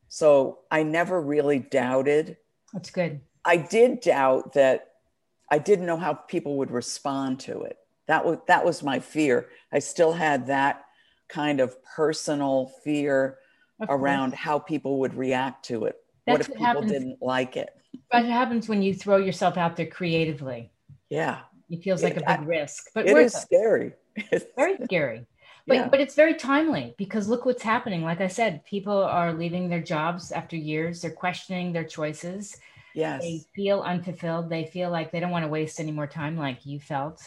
So 0.10 0.60
I 0.69 0.84
never 0.84 1.21
really 1.21 1.60
doubted. 1.60 2.36
That's 2.73 2.89
good. 2.89 3.21
I 3.45 3.55
did 3.55 4.01
doubt 4.01 4.51
that 4.51 4.95
I 5.49 5.60
didn't 5.60 5.86
know 5.86 5.95
how 5.95 6.13
people 6.13 6.58
would 6.58 6.71
respond 6.71 7.39
to 7.41 7.62
it. 7.62 7.77
That 8.08 8.25
was 8.25 8.39
that 8.49 8.65
was 8.65 8.84
my 8.84 8.99
fear. 8.99 9.47
I 9.71 9.79
still 9.79 10.12
had 10.12 10.47
that 10.47 10.84
kind 11.29 11.62
of 11.62 11.81
personal 11.86 12.73
fear 12.84 13.38
around 13.88 14.33
how 14.33 14.59
people 14.59 14.99
would 14.99 15.13
react 15.15 15.65
to 15.65 15.85
it. 15.85 15.95
That's 16.25 16.33
what 16.33 16.41
if 16.41 16.49
what 16.49 16.57
people 16.57 16.65
happens, 16.65 16.91
didn't 16.91 17.21
like 17.21 17.57
it? 17.57 17.69
What 18.09 18.25
happens 18.25 18.67
when 18.67 18.81
you 18.81 18.93
throw 18.93 19.17
yourself 19.17 19.57
out 19.57 19.75
there 19.75 19.85
creatively? 19.85 20.71
Yeah. 21.09 21.41
It 21.69 21.83
feels 21.83 22.03
like 22.03 22.13
it, 22.13 22.23
a 22.23 22.38
big 22.38 22.39
I, 22.39 22.43
risk, 22.43 22.89
but 22.93 23.07
it 23.07 23.17
is 23.17 23.35
it. 23.35 23.39
scary. 23.39 23.93
It's 24.15 24.45
very 24.55 24.77
scary. 24.83 25.25
But, 25.67 25.73
yeah. 25.73 25.88
but 25.88 25.99
it's 25.99 26.13
very 26.13 26.35
timely 26.35 26.93
because 26.95 27.27
look 27.27 27.43
what's 27.43 27.63
happening. 27.63 28.03
Like 28.03 28.21
I 28.21 28.27
said, 28.27 28.63
people 28.65 29.01
are 29.01 29.33
leaving 29.33 29.67
their 29.67 29.81
jobs 29.81 30.31
after 30.31 30.55
years. 30.55 31.01
They're 31.01 31.09
questioning 31.09 31.73
their 31.73 31.83
choices. 31.83 32.55
Yes. 32.93 33.23
They 33.23 33.41
feel 33.55 33.81
unfulfilled. 33.81 34.47
They 34.47 34.65
feel 34.65 34.91
like 34.91 35.11
they 35.11 35.19
don't 35.19 35.31
want 35.31 35.43
to 35.43 35.49
waste 35.49 35.79
any 35.79 35.91
more 35.91 36.05
time 36.05 36.38
like 36.38 36.67
you 36.67 36.79
felt. 36.79 37.19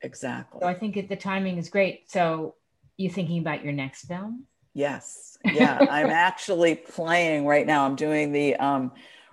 Exactly. 0.00 0.60
So 0.62 0.66
I 0.66 0.72
think 0.72 0.96
it, 0.96 1.10
the 1.10 1.16
timing 1.16 1.58
is 1.58 1.68
great. 1.68 2.10
So 2.10 2.54
you 2.96 3.10
thinking 3.10 3.40
about 3.40 3.62
your 3.62 3.74
next 3.74 4.06
film? 4.06 4.46
Yes. 4.76 5.38
Yeah. 5.42 5.78
I'm 5.90 6.10
actually 6.10 6.74
playing 6.74 7.46
right 7.46 7.66
now. 7.66 7.86
I'm 7.86 7.96
doing 7.96 8.30
the 8.30 8.56
um, 8.56 8.92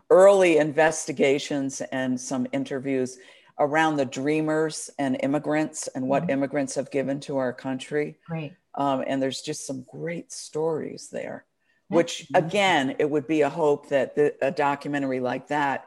early 0.09 0.57
investigations 0.57 1.81
and 1.91 2.19
some 2.19 2.47
interviews 2.53 3.17
around 3.59 3.97
the 3.97 4.05
dreamers 4.05 4.89
and 4.97 5.19
immigrants 5.21 5.87
and 5.89 6.07
what 6.07 6.23
mm-hmm. 6.23 6.31
immigrants 6.31 6.75
have 6.75 6.89
given 6.91 7.19
to 7.19 7.37
our 7.37 7.51
country. 7.51 8.17
Great. 8.25 8.53
Um, 8.75 9.03
and 9.05 9.21
there's 9.21 9.41
just 9.41 9.67
some 9.67 9.85
great 9.91 10.31
stories 10.31 11.09
there, 11.11 11.45
which 11.89 12.25
again, 12.33 12.95
it 12.97 13.09
would 13.09 13.27
be 13.27 13.41
a 13.41 13.49
hope 13.49 13.89
that 13.89 14.15
the, 14.15 14.33
a 14.41 14.49
documentary 14.49 15.19
like 15.19 15.49
that 15.49 15.85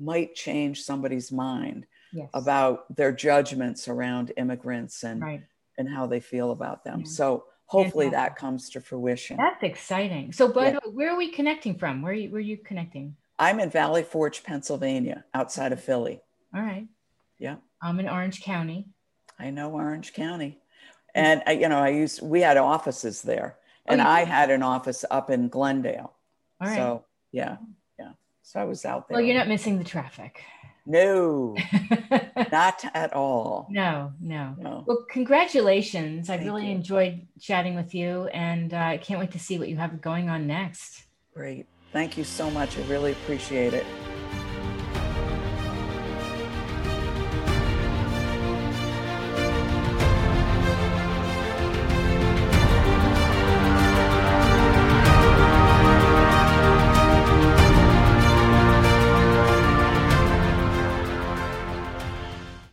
might 0.00 0.34
change 0.34 0.82
somebody's 0.82 1.30
mind 1.30 1.86
yes. 2.12 2.28
about 2.34 2.94
their 2.94 3.12
judgments 3.12 3.86
around 3.88 4.32
immigrants 4.36 5.04
and 5.04 5.22
right. 5.22 5.42
and 5.78 5.88
how 5.88 6.06
they 6.06 6.20
feel 6.20 6.50
about 6.50 6.84
them. 6.84 7.00
Yeah. 7.00 7.10
So 7.10 7.44
hopefully 7.66 8.08
that 8.10 8.36
comes 8.36 8.70
to 8.70 8.80
fruition. 8.80 9.36
That's 9.36 9.62
exciting. 9.62 10.32
So, 10.32 10.48
but 10.48 10.74
yeah. 10.74 10.78
where 10.92 11.12
are 11.12 11.16
we 11.16 11.30
connecting 11.30 11.76
from? 11.78 12.02
Where 12.02 12.12
are 12.12 12.14
you, 12.14 12.30
where 12.30 12.38
are 12.38 12.40
you 12.40 12.56
connecting? 12.56 13.16
I'm 13.38 13.60
in 13.60 13.70
Valley 13.70 14.02
Forge, 14.02 14.42
Pennsylvania, 14.42 15.24
outside 15.34 15.72
of 15.72 15.80
Philly. 15.80 16.20
All 16.54 16.62
right. 16.62 16.86
Yeah. 17.38 17.56
I'm 17.82 18.00
in 18.00 18.08
Orange 18.08 18.42
County. 18.42 18.86
I 19.38 19.50
know 19.50 19.72
Orange 19.72 20.14
County. 20.14 20.48
Mm-hmm. 20.48 20.56
And 21.14 21.42
I, 21.46 21.52
you 21.52 21.68
know, 21.68 21.78
I 21.78 21.90
used 21.90 22.22
we 22.22 22.40
had 22.40 22.56
offices 22.56 23.22
there, 23.22 23.56
oh, 23.58 23.92
and 23.92 24.00
oh, 24.00 24.06
I 24.06 24.24
had 24.24 24.50
an 24.50 24.62
office 24.62 25.04
up 25.10 25.30
in 25.30 25.48
Glendale. 25.48 26.12
All 26.60 26.68
right. 26.68 26.76
So 26.76 27.04
yeah, 27.32 27.56
yeah. 27.98 28.12
So 28.42 28.60
I 28.60 28.64
was 28.64 28.84
out 28.84 29.08
there. 29.08 29.16
Well, 29.16 29.24
you're 29.24 29.36
not 29.36 29.48
missing 29.48 29.78
the 29.78 29.84
traffic. 29.84 30.42
No, 30.86 31.56
not 32.52 32.84
at 32.94 33.12
all. 33.12 33.66
No, 33.68 34.12
no, 34.20 34.54
no. 34.56 34.84
Well, 34.86 35.04
congratulations. 35.10 36.30
I 36.30 36.36
really 36.36 36.66
you. 36.66 36.72
enjoyed 36.72 37.26
chatting 37.40 37.74
with 37.74 37.94
you, 37.94 38.26
and 38.28 38.72
uh, 38.72 38.78
I 38.78 38.98
can't 38.98 39.18
wait 39.18 39.32
to 39.32 39.38
see 39.40 39.58
what 39.58 39.68
you 39.68 39.76
have 39.76 40.00
going 40.00 40.30
on 40.30 40.46
next. 40.46 41.02
Great. 41.34 41.66
Thank 41.92 42.16
you 42.16 42.24
so 42.24 42.50
much. 42.50 42.78
I 42.78 42.82
really 42.82 43.12
appreciate 43.12 43.74
it. 43.74 43.86